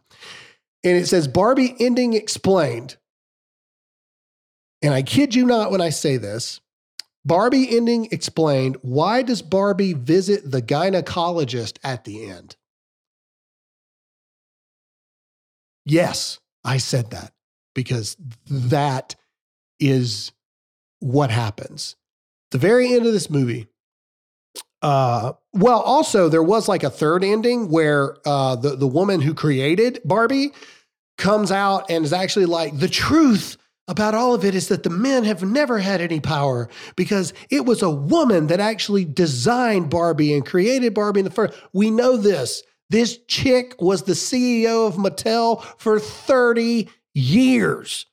And 0.83 0.97
it 0.97 1.07
says 1.07 1.27
Barbie 1.27 1.75
ending 1.79 2.13
explained. 2.13 2.97
And 4.83 4.93
I 4.93 5.01
kid 5.01 5.33
you 5.33 5.45
not 5.45 5.71
when 5.71 5.81
I 5.81 5.89
say 5.89 6.17
this. 6.17 6.61
Barbie 7.27 7.75
ending 7.75 8.07
explained 8.11 8.77
why 8.81 9.21
does 9.21 9.41
Barbie 9.41 9.93
visit 9.93 10.49
the 10.49 10.61
gynecologist 10.61 11.77
at 11.83 12.05
the 12.05 12.29
end? 12.29 12.55
Yes, 15.85 16.39
I 16.63 16.77
said 16.77 17.11
that 17.11 17.33
because 17.75 18.15
that 18.49 19.15
is 19.79 20.31
what 20.99 21.29
happens. 21.29 21.97
The 22.51 22.57
very 22.57 22.93
end 22.93 23.05
of 23.05 23.11
this 23.11 23.29
movie. 23.29 23.67
Uh, 24.81 25.33
well, 25.53 25.81
also 25.81 26.29
there 26.29 26.43
was 26.43 26.69
like 26.69 26.83
a 26.83 26.89
third 26.89 27.23
ending 27.23 27.69
where 27.69 28.15
uh, 28.25 28.55
the 28.55 28.75
the 28.75 28.87
woman 28.87 29.21
who 29.21 29.33
created 29.33 29.99
Barbie 30.05 30.53
comes 31.17 31.51
out 31.51 31.89
and 31.89 32.05
is 32.05 32.13
actually 32.13 32.45
like 32.45 32.77
the 32.77 32.87
truth 32.87 33.57
about 33.87 34.13
all 34.13 34.33
of 34.33 34.43
it 34.43 34.53
is 34.53 34.67
that 34.67 34.83
the 34.83 34.89
men 34.89 35.23
have 35.23 35.43
never 35.43 35.79
had 35.79 36.01
any 36.01 36.19
power 36.19 36.69
because 36.95 37.33
it 37.49 37.65
was 37.65 37.81
a 37.81 37.89
woman 37.89 38.47
that 38.47 38.59
actually 38.59 39.05
designed 39.05 39.89
Barbie 39.89 40.33
and 40.33 40.45
created 40.45 40.93
Barbie 40.93 41.21
in 41.21 41.25
the 41.25 41.31
first. 41.31 41.57
We 41.73 41.89
know 41.89 42.17
this. 42.17 42.63
This 42.89 43.17
chick 43.27 43.75
was 43.79 44.03
the 44.03 44.13
CEO 44.13 44.87
of 44.87 44.95
Mattel 44.95 45.63
for 45.77 45.99
30 45.99 46.89
years. 47.13 48.05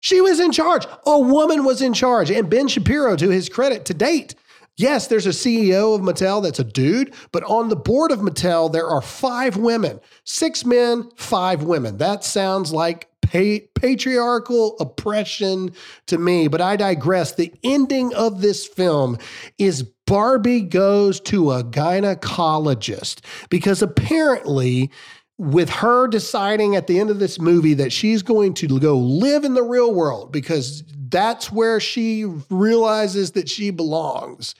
She 0.00 0.20
was 0.20 0.38
in 0.38 0.52
charge. 0.52 0.86
A 1.06 1.18
woman 1.18 1.64
was 1.64 1.80
in 1.80 1.94
charge. 1.94 2.30
And 2.30 2.50
Ben 2.50 2.68
Shapiro, 2.68 3.16
to 3.16 3.30
his 3.30 3.48
credit 3.48 3.86
to 3.86 3.94
date, 3.94 4.34
yes, 4.76 5.06
there's 5.06 5.26
a 5.26 5.30
CEO 5.30 5.94
of 5.94 6.00
Mattel 6.00 6.42
that's 6.42 6.58
a 6.58 6.64
dude, 6.64 7.14
but 7.32 7.44
on 7.44 7.68
the 7.68 7.76
board 7.76 8.10
of 8.10 8.20
Mattel, 8.20 8.72
there 8.72 8.88
are 8.88 9.02
five 9.02 9.56
women, 9.56 10.00
six 10.24 10.64
men, 10.64 11.10
five 11.16 11.62
women. 11.62 11.98
That 11.98 12.24
sounds 12.24 12.72
like 12.72 13.08
pa- 13.22 13.66
patriarchal 13.74 14.76
oppression 14.78 15.72
to 16.06 16.18
me. 16.18 16.48
But 16.48 16.60
I 16.60 16.76
digress. 16.76 17.32
The 17.32 17.52
ending 17.62 18.14
of 18.14 18.40
this 18.40 18.66
film 18.66 19.18
is 19.58 19.82
Barbie 20.06 20.60
goes 20.60 21.20
to 21.20 21.52
a 21.52 21.64
gynecologist 21.64 23.20
because 23.48 23.82
apparently 23.82 24.90
with 25.36 25.68
her 25.68 26.06
deciding 26.06 26.76
at 26.76 26.86
the 26.86 27.00
end 27.00 27.10
of 27.10 27.18
this 27.18 27.40
movie 27.40 27.74
that 27.74 27.92
she's 27.92 28.22
going 28.22 28.54
to 28.54 28.78
go 28.78 28.96
live 28.96 29.44
in 29.44 29.54
the 29.54 29.62
real 29.62 29.92
world 29.92 30.30
because 30.30 30.84
that's 31.08 31.50
where 31.50 31.80
she 31.80 32.24
realizes 32.50 33.32
that 33.32 33.48
she 33.48 33.70
belongs. 33.70 34.54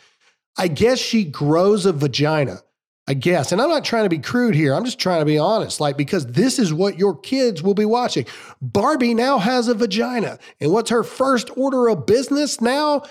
I 0.57 0.69
guess 0.69 0.99
she 0.99 1.25
grows 1.25 1.87
a 1.87 1.93
vagina. 1.93 2.61
I 3.07 3.13
guess. 3.13 3.53
And 3.53 3.61
I'm 3.61 3.69
not 3.69 3.85
trying 3.85 4.05
to 4.05 4.09
be 4.09 4.19
crude 4.19 4.55
here. 4.55 4.73
I'm 4.75 4.85
just 4.85 4.99
trying 4.99 5.21
to 5.21 5.27
be 5.27 5.37
honest. 5.37 5.79
Like, 5.79 5.99
because 5.99 6.27
this 6.27 6.59
is 6.59 6.73
what 6.73 6.99
your 6.99 7.15
kids 7.15 7.63
will 7.63 7.75
be 7.75 7.85
watching. 7.85 8.25
Barbie 8.63 9.13
now 9.13 9.39
has 9.39 9.69
a 9.69 9.75
vagina. 9.75 10.39
And 10.59 10.73
what's 10.73 10.89
her 10.89 11.03
first 11.03 11.51
order 11.55 11.89
of 11.89 12.07
business 12.07 12.63
now 12.63 13.03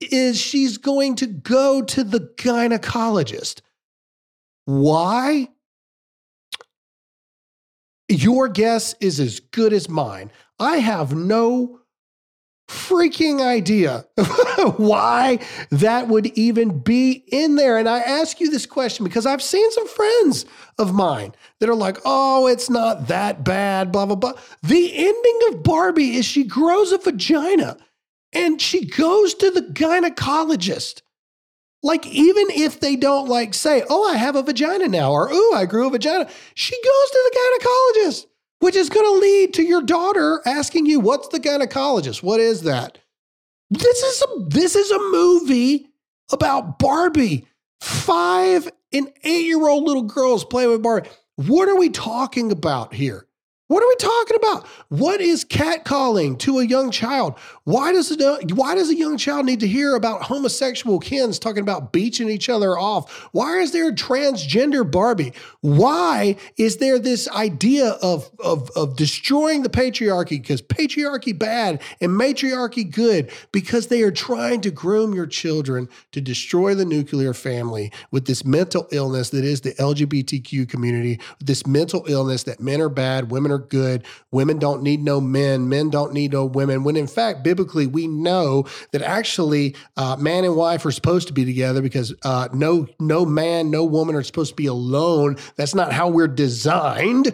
is 0.00 0.40
she's 0.40 0.78
going 0.78 1.16
to 1.16 1.26
go 1.26 1.82
to 1.82 2.04
the 2.04 2.20
gynecologist. 2.36 3.60
Why? 4.66 5.48
Your 8.08 8.46
guess 8.48 8.94
is 9.00 9.18
as 9.18 9.40
good 9.40 9.72
as 9.72 9.88
mine. 9.88 10.30
I 10.60 10.76
have 10.76 11.12
no 11.14 11.79
freaking 12.70 13.40
idea 13.40 14.06
why 14.76 15.40
that 15.70 16.06
would 16.06 16.26
even 16.38 16.78
be 16.78 17.24
in 17.26 17.56
there. 17.56 17.76
And 17.76 17.88
I 17.88 17.98
ask 17.98 18.40
you 18.40 18.48
this 18.48 18.64
question 18.64 19.04
because 19.04 19.26
I've 19.26 19.42
seen 19.42 19.68
some 19.72 19.88
friends 19.88 20.46
of 20.78 20.94
mine 20.94 21.34
that 21.58 21.68
are 21.68 21.74
like, 21.74 21.98
oh, 22.04 22.46
it's 22.46 22.70
not 22.70 23.08
that 23.08 23.42
bad, 23.42 23.90
blah, 23.90 24.06
blah, 24.06 24.14
blah. 24.14 24.34
The 24.62 24.92
ending 24.96 25.40
of 25.48 25.64
Barbie 25.64 26.14
is 26.14 26.24
she 26.24 26.44
grows 26.44 26.92
a 26.92 26.98
vagina 26.98 27.76
and 28.32 28.62
she 28.62 28.86
goes 28.86 29.34
to 29.34 29.50
the 29.50 29.62
gynecologist. 29.62 31.02
Like, 31.82 32.06
even 32.06 32.50
if 32.50 32.78
they 32.78 32.94
don't 32.94 33.28
like 33.28 33.52
say, 33.52 33.82
oh, 33.88 34.08
I 34.08 34.16
have 34.16 34.36
a 34.36 34.42
vagina 34.42 34.86
now, 34.86 35.10
or 35.10 35.28
oh, 35.32 35.54
I 35.56 35.64
grew 35.64 35.88
a 35.88 35.90
vagina, 35.90 36.28
she 36.54 36.76
goes 36.76 37.10
to 37.10 37.30
the 37.32 37.38
gynecologist 37.38 38.26
which 38.60 38.76
is 38.76 38.88
going 38.88 39.06
to 39.06 39.20
lead 39.20 39.54
to 39.54 39.62
your 39.62 39.82
daughter 39.82 40.40
asking 40.46 40.86
you, 40.86 41.00
"What's 41.00 41.28
the 41.28 41.40
gynecologist? 41.40 42.22
What 42.22 42.40
is 42.40 42.62
that?" 42.62 42.98
This 43.70 44.02
is 44.02 44.22
a 44.22 44.44
this 44.48 44.76
is 44.76 44.90
a 44.90 44.98
movie 44.98 45.88
about 46.32 46.78
Barbie. 46.78 47.46
Five 47.80 48.70
and 48.92 49.10
eight 49.24 49.46
year 49.46 49.66
old 49.66 49.84
little 49.84 50.02
girls 50.02 50.44
playing 50.44 50.70
with 50.70 50.82
Barbie. 50.82 51.08
What 51.36 51.68
are 51.68 51.76
we 51.76 51.88
talking 51.88 52.52
about 52.52 52.92
here? 52.92 53.26
What 53.68 53.82
are 53.82 53.88
we 53.88 53.96
talking 53.96 54.36
about? 54.36 54.66
What 54.88 55.20
is 55.20 55.44
catcalling 55.44 56.38
to 56.40 56.58
a 56.58 56.66
young 56.66 56.90
child? 56.90 57.36
Why 57.70 57.92
does 57.92 58.10
it, 58.10 58.52
why 58.52 58.74
does 58.74 58.90
a 58.90 58.96
young 58.96 59.16
child 59.16 59.46
need 59.46 59.60
to 59.60 59.68
hear 59.68 59.94
about 59.94 60.22
homosexual 60.22 60.98
Kens 60.98 61.38
talking 61.38 61.62
about 61.62 61.92
beaching 61.92 62.28
each 62.28 62.48
other 62.48 62.76
off? 62.76 63.28
Why 63.30 63.58
is 63.58 63.70
there 63.70 63.90
a 63.90 63.92
transgender 63.92 64.88
Barbie? 64.90 65.32
Why 65.60 66.34
is 66.56 66.78
there 66.78 66.98
this 66.98 67.28
idea 67.28 67.90
of, 68.02 68.28
of, 68.40 68.70
of 68.74 68.96
destroying 68.96 69.62
the 69.62 69.68
patriarchy? 69.68 70.30
Because 70.30 70.60
patriarchy 70.60 71.38
bad 71.38 71.80
and 72.00 72.10
matriarchy 72.10 72.82
good, 72.82 73.30
because 73.52 73.86
they 73.86 74.02
are 74.02 74.10
trying 74.10 74.62
to 74.62 74.72
groom 74.72 75.14
your 75.14 75.26
children 75.26 75.88
to 76.10 76.20
destroy 76.20 76.74
the 76.74 76.84
nuclear 76.84 77.32
family 77.32 77.92
with 78.10 78.26
this 78.26 78.44
mental 78.44 78.88
illness 78.90 79.30
that 79.30 79.44
is 79.44 79.60
the 79.60 79.74
LGBTQ 79.74 80.68
community, 80.68 81.20
this 81.38 81.64
mental 81.68 82.04
illness 82.08 82.42
that 82.42 82.58
men 82.58 82.80
are 82.80 82.88
bad, 82.88 83.30
women 83.30 83.52
are 83.52 83.58
good. 83.58 84.04
Women 84.32 84.58
don't 84.58 84.82
need 84.82 85.00
no 85.00 85.20
men. 85.20 85.68
Men 85.68 85.90
don't 85.90 86.12
need 86.12 86.32
no 86.32 86.44
women. 86.44 86.82
When 86.82 86.96
in 86.96 87.06
fact, 87.06 87.44
we 87.86 88.06
know 88.06 88.66
that 88.92 89.02
actually 89.02 89.76
uh, 89.96 90.16
man 90.16 90.44
and 90.44 90.56
wife 90.56 90.84
are 90.86 90.90
supposed 90.90 91.28
to 91.28 91.32
be 91.32 91.44
together 91.44 91.82
because 91.82 92.14
uh, 92.22 92.48
no 92.52 92.86
no 92.98 93.24
man, 93.24 93.70
no 93.70 93.84
woman 93.84 94.14
are 94.14 94.22
supposed 94.22 94.50
to 94.50 94.56
be 94.56 94.66
alone. 94.66 95.36
That's 95.56 95.74
not 95.74 95.92
how 95.92 96.08
we're 96.08 96.28
designed. 96.28 97.28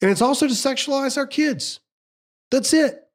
And 0.00 0.10
it's 0.10 0.22
also 0.22 0.46
to 0.46 0.54
sexualize 0.54 1.16
our 1.16 1.26
kids. 1.26 1.80
That's 2.50 2.72
it. 2.72 3.07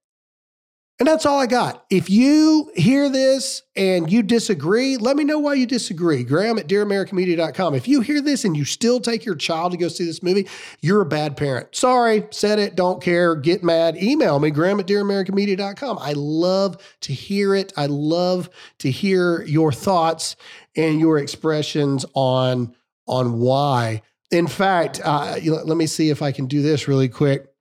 And 1.04 1.10
that's 1.10 1.26
all 1.26 1.38
I 1.38 1.47
got. 1.47 1.84
If 1.89 2.10
you 2.10 2.72
hear 2.76 3.10
this 3.10 3.62
and 3.76 4.10
you 4.10 4.24
disagree, 4.24 4.95
let 4.95 5.18
me 5.18 5.26
know 5.26 5.38
why 5.38 5.56
you 5.56 5.66
disagree. 5.66 6.24
Graham 6.24 6.58
at 6.58 6.70
dearamericanmedia.com. 6.70 7.76
If 7.76 7.89
you 7.89 7.99
hear 7.99 8.22
this 8.22 8.45
and 8.45 8.56
you 8.56 8.64
still 8.64 9.01
take 9.01 9.26
your 9.26 9.36
child 9.36 9.74
to 9.74 9.78
go 9.78 9.89
see 9.89 10.06
this 10.06 10.24
movie, 10.24 10.47
you're 10.80 11.01
a 11.01 11.06
bad 11.06 11.36
parent. 11.36 11.76
Sorry, 11.76 12.26
said 12.32 12.58
it, 12.58 12.78
don't 12.78 13.04
care, 13.04 13.36
get 13.36 13.66
mad. 13.66 14.01
Email 14.01 14.39
me, 14.39 14.49
graham 14.49 14.80
at 14.80 14.88
dearamericanmedia.com. 14.88 15.97
I 15.99 16.14
love 16.14 16.78
to 17.01 17.12
hear 17.12 17.54
it. 17.54 17.74
I 17.76 17.88
love 17.88 18.49
to 18.78 18.89
hear 18.89 19.43
your 19.43 19.74
thoughts 19.74 20.38
and 20.74 21.01
your 21.01 21.18
expressions 21.18 22.06
on, 22.14 22.74
on 23.08 23.41
why. 23.41 24.04
In 24.32 24.47
fact, 24.47 25.01
uh, 25.04 25.38
let 25.43 25.76
me 25.76 25.86
see 25.86 26.12
if 26.12 26.22
I 26.22 26.32
can 26.32 26.45
do 26.45 26.62
this 26.62 26.88
really 26.88 27.10
quick. 27.10 27.53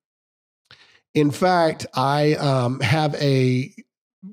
In 1.14 1.30
fact, 1.30 1.86
I 1.94 2.34
um, 2.34 2.80
have 2.80 3.14
a 3.16 3.72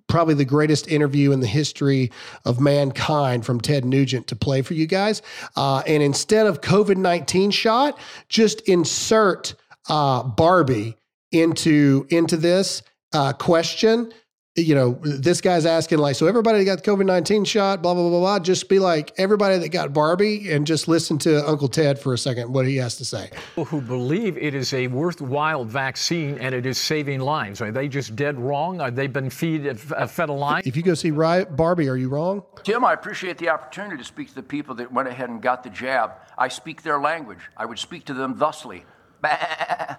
probably 0.07 0.36
the 0.36 0.45
greatest 0.45 0.88
interview 0.88 1.32
in 1.32 1.39
the 1.39 1.47
history 1.47 2.11
of 2.45 2.59
mankind 2.59 3.45
from 3.45 3.59
Ted 3.59 3.86
Nugent 3.86 4.27
to 4.27 4.36
play 4.36 4.61
for 4.61 4.75
you 4.75 4.86
guys. 4.86 5.21
Uh, 5.55 5.82
and 5.88 6.03
instead 6.03 6.45
of 6.45 6.61
COVID 6.61 6.97
19 6.97 7.51
shot, 7.51 7.97
just 8.27 8.61
insert 8.61 9.55
uh, 9.89 10.23
Barbie 10.23 10.95
into, 11.32 12.05
into 12.09 12.38
this 12.38 12.84
uh, 13.13 13.34
question 13.34 14.13
you 14.62 14.76
know, 14.76 14.99
this 15.03 15.41
guy's 15.41 15.66
asking 15.66 15.99
like, 15.99 16.16
so 16.16 16.28
everybody 16.28 16.60
that 16.60 16.66
got 16.66 16.84
the 16.84 16.91
COVID 16.91 17.05
19 17.05 17.45
shot, 17.45 17.82
blah, 17.82 17.93
blah, 17.93 18.10
blah, 18.10 18.20
blah. 18.20 18.39
Just 18.39 18.70
be 18.70 18.80
like 18.80 19.14
everybody 19.18 19.57
that 19.57 19.70
got 19.70 19.93
Barbie 19.93 20.51
and 20.51 20.66
just 20.68 20.88
listen 20.88 21.18
to 21.20 21.47
Uncle 21.47 21.68
Ted 21.68 21.99
for 21.99 22.14
a 22.14 22.18
second, 22.18 22.53
what 22.53 22.66
he 22.68 22.78
has 22.78 22.97
to 22.97 23.05
say. 23.05 23.30
People 23.49 23.66
who 23.66 23.82
believe 23.82 24.38
it 24.38 24.53
is 24.53 24.74
a 24.74 24.88
worthwhile 24.88 25.66
vaccine 25.66 26.38
and 26.39 26.53
it 26.53 26.66
is 26.66 26.78
saving 26.78 27.20
lives. 27.20 27.62
Are 27.62 27.72
they 27.72 27.88
just 27.88 28.16
dead 28.16 28.39
wrong? 28.39 28.82
Are 28.82 28.91
they 28.91 29.07
been 29.07 29.30
feed, 29.30 29.68
uh, 29.68 30.07
fed 30.07 30.30
a 30.30 30.34
lie? 30.34 30.62
If 30.66 30.76
you 30.78 30.84
go 30.84 30.93
see 30.93 31.12
Barbie, 31.12 31.89
are 31.89 31.97
you 31.97 32.10
wrong? 32.10 32.43
Tim, 32.64 32.86
I 32.86 32.93
appreciate 32.93 33.38
the 33.38 33.49
opportunity 33.49 33.97
to 33.97 34.03
speak 34.03 34.30
to 34.30 34.36
the 34.36 34.43
people 34.43 34.76
that 34.76 34.91
went 34.91 35.07
ahead 35.07 35.30
and 35.30 35.41
got 35.41 35.64
the 35.64 35.70
jab. 35.70 36.12
I 36.38 36.47
speak 36.47 36.84
their 36.84 36.99
language. 36.99 37.39
I 37.57 37.66
would 37.66 37.80
speak 37.80 38.05
to 38.05 38.14
them 38.14 38.38
thusly. 38.38 38.84
Bah, 39.22 39.97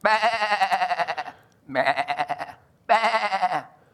bah, 0.00 1.32
bah, 1.68 2.54
bah. 2.86 3.39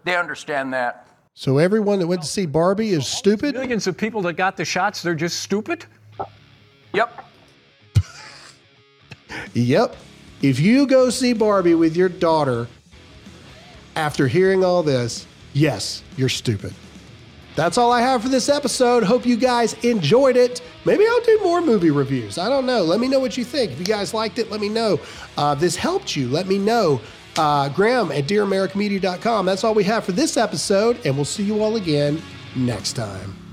They 0.06 0.16
understand 0.16 0.72
that. 0.72 1.08
So 1.34 1.58
everyone 1.58 1.98
that 1.98 2.06
went 2.06 2.22
to 2.22 2.28
see 2.28 2.46
Barbie 2.46 2.90
is 2.90 3.08
stupid? 3.08 3.56
Millions 3.56 3.88
of 3.88 3.96
people 3.96 4.22
that 4.22 4.34
got 4.34 4.56
the 4.56 4.64
shots, 4.64 5.02
they're 5.02 5.16
just 5.16 5.40
stupid? 5.40 5.84
Yep. 6.94 7.24
yep. 9.52 9.96
If 10.42 10.60
you 10.60 10.86
go 10.86 11.10
see 11.10 11.32
Barbie 11.32 11.74
with 11.74 11.96
your 11.96 12.08
daughter 12.08 12.68
after 13.96 14.28
hearing 14.28 14.64
all 14.64 14.84
this, 14.84 15.26
yes, 15.54 16.04
you're 16.16 16.28
stupid. 16.28 16.72
That's 17.56 17.76
all 17.76 17.90
I 17.90 18.00
have 18.00 18.22
for 18.22 18.28
this 18.28 18.48
episode. 18.48 19.02
Hope 19.02 19.26
you 19.26 19.36
guys 19.36 19.74
enjoyed 19.82 20.36
it. 20.36 20.62
Maybe 20.84 21.04
I'll 21.04 21.22
do 21.22 21.40
more 21.42 21.60
movie 21.60 21.90
reviews. 21.90 22.38
I 22.38 22.48
don't 22.48 22.64
know. 22.64 22.82
Let 22.82 23.00
me 23.00 23.08
know 23.08 23.18
what 23.18 23.36
you 23.36 23.44
think. 23.44 23.72
If 23.72 23.80
you 23.80 23.86
guys 23.86 24.14
liked 24.14 24.38
it, 24.38 24.52
let 24.52 24.60
me 24.60 24.68
know. 24.68 25.00
Uh, 25.36 25.56
this 25.56 25.74
helped 25.74 26.14
you. 26.14 26.28
Let 26.28 26.46
me 26.46 26.58
know 26.58 27.00
uh, 27.38 27.68
Graham 27.70 28.10
at 28.12 28.24
DearAmericanMedia.com. 28.24 29.46
That's 29.46 29.64
all 29.64 29.74
we 29.74 29.84
have 29.84 30.04
for 30.04 30.12
this 30.12 30.36
episode, 30.36 31.04
and 31.04 31.14
we'll 31.16 31.24
see 31.24 31.42
you 31.42 31.62
all 31.62 31.76
again 31.76 32.22
next 32.54 32.94
time. 32.94 33.45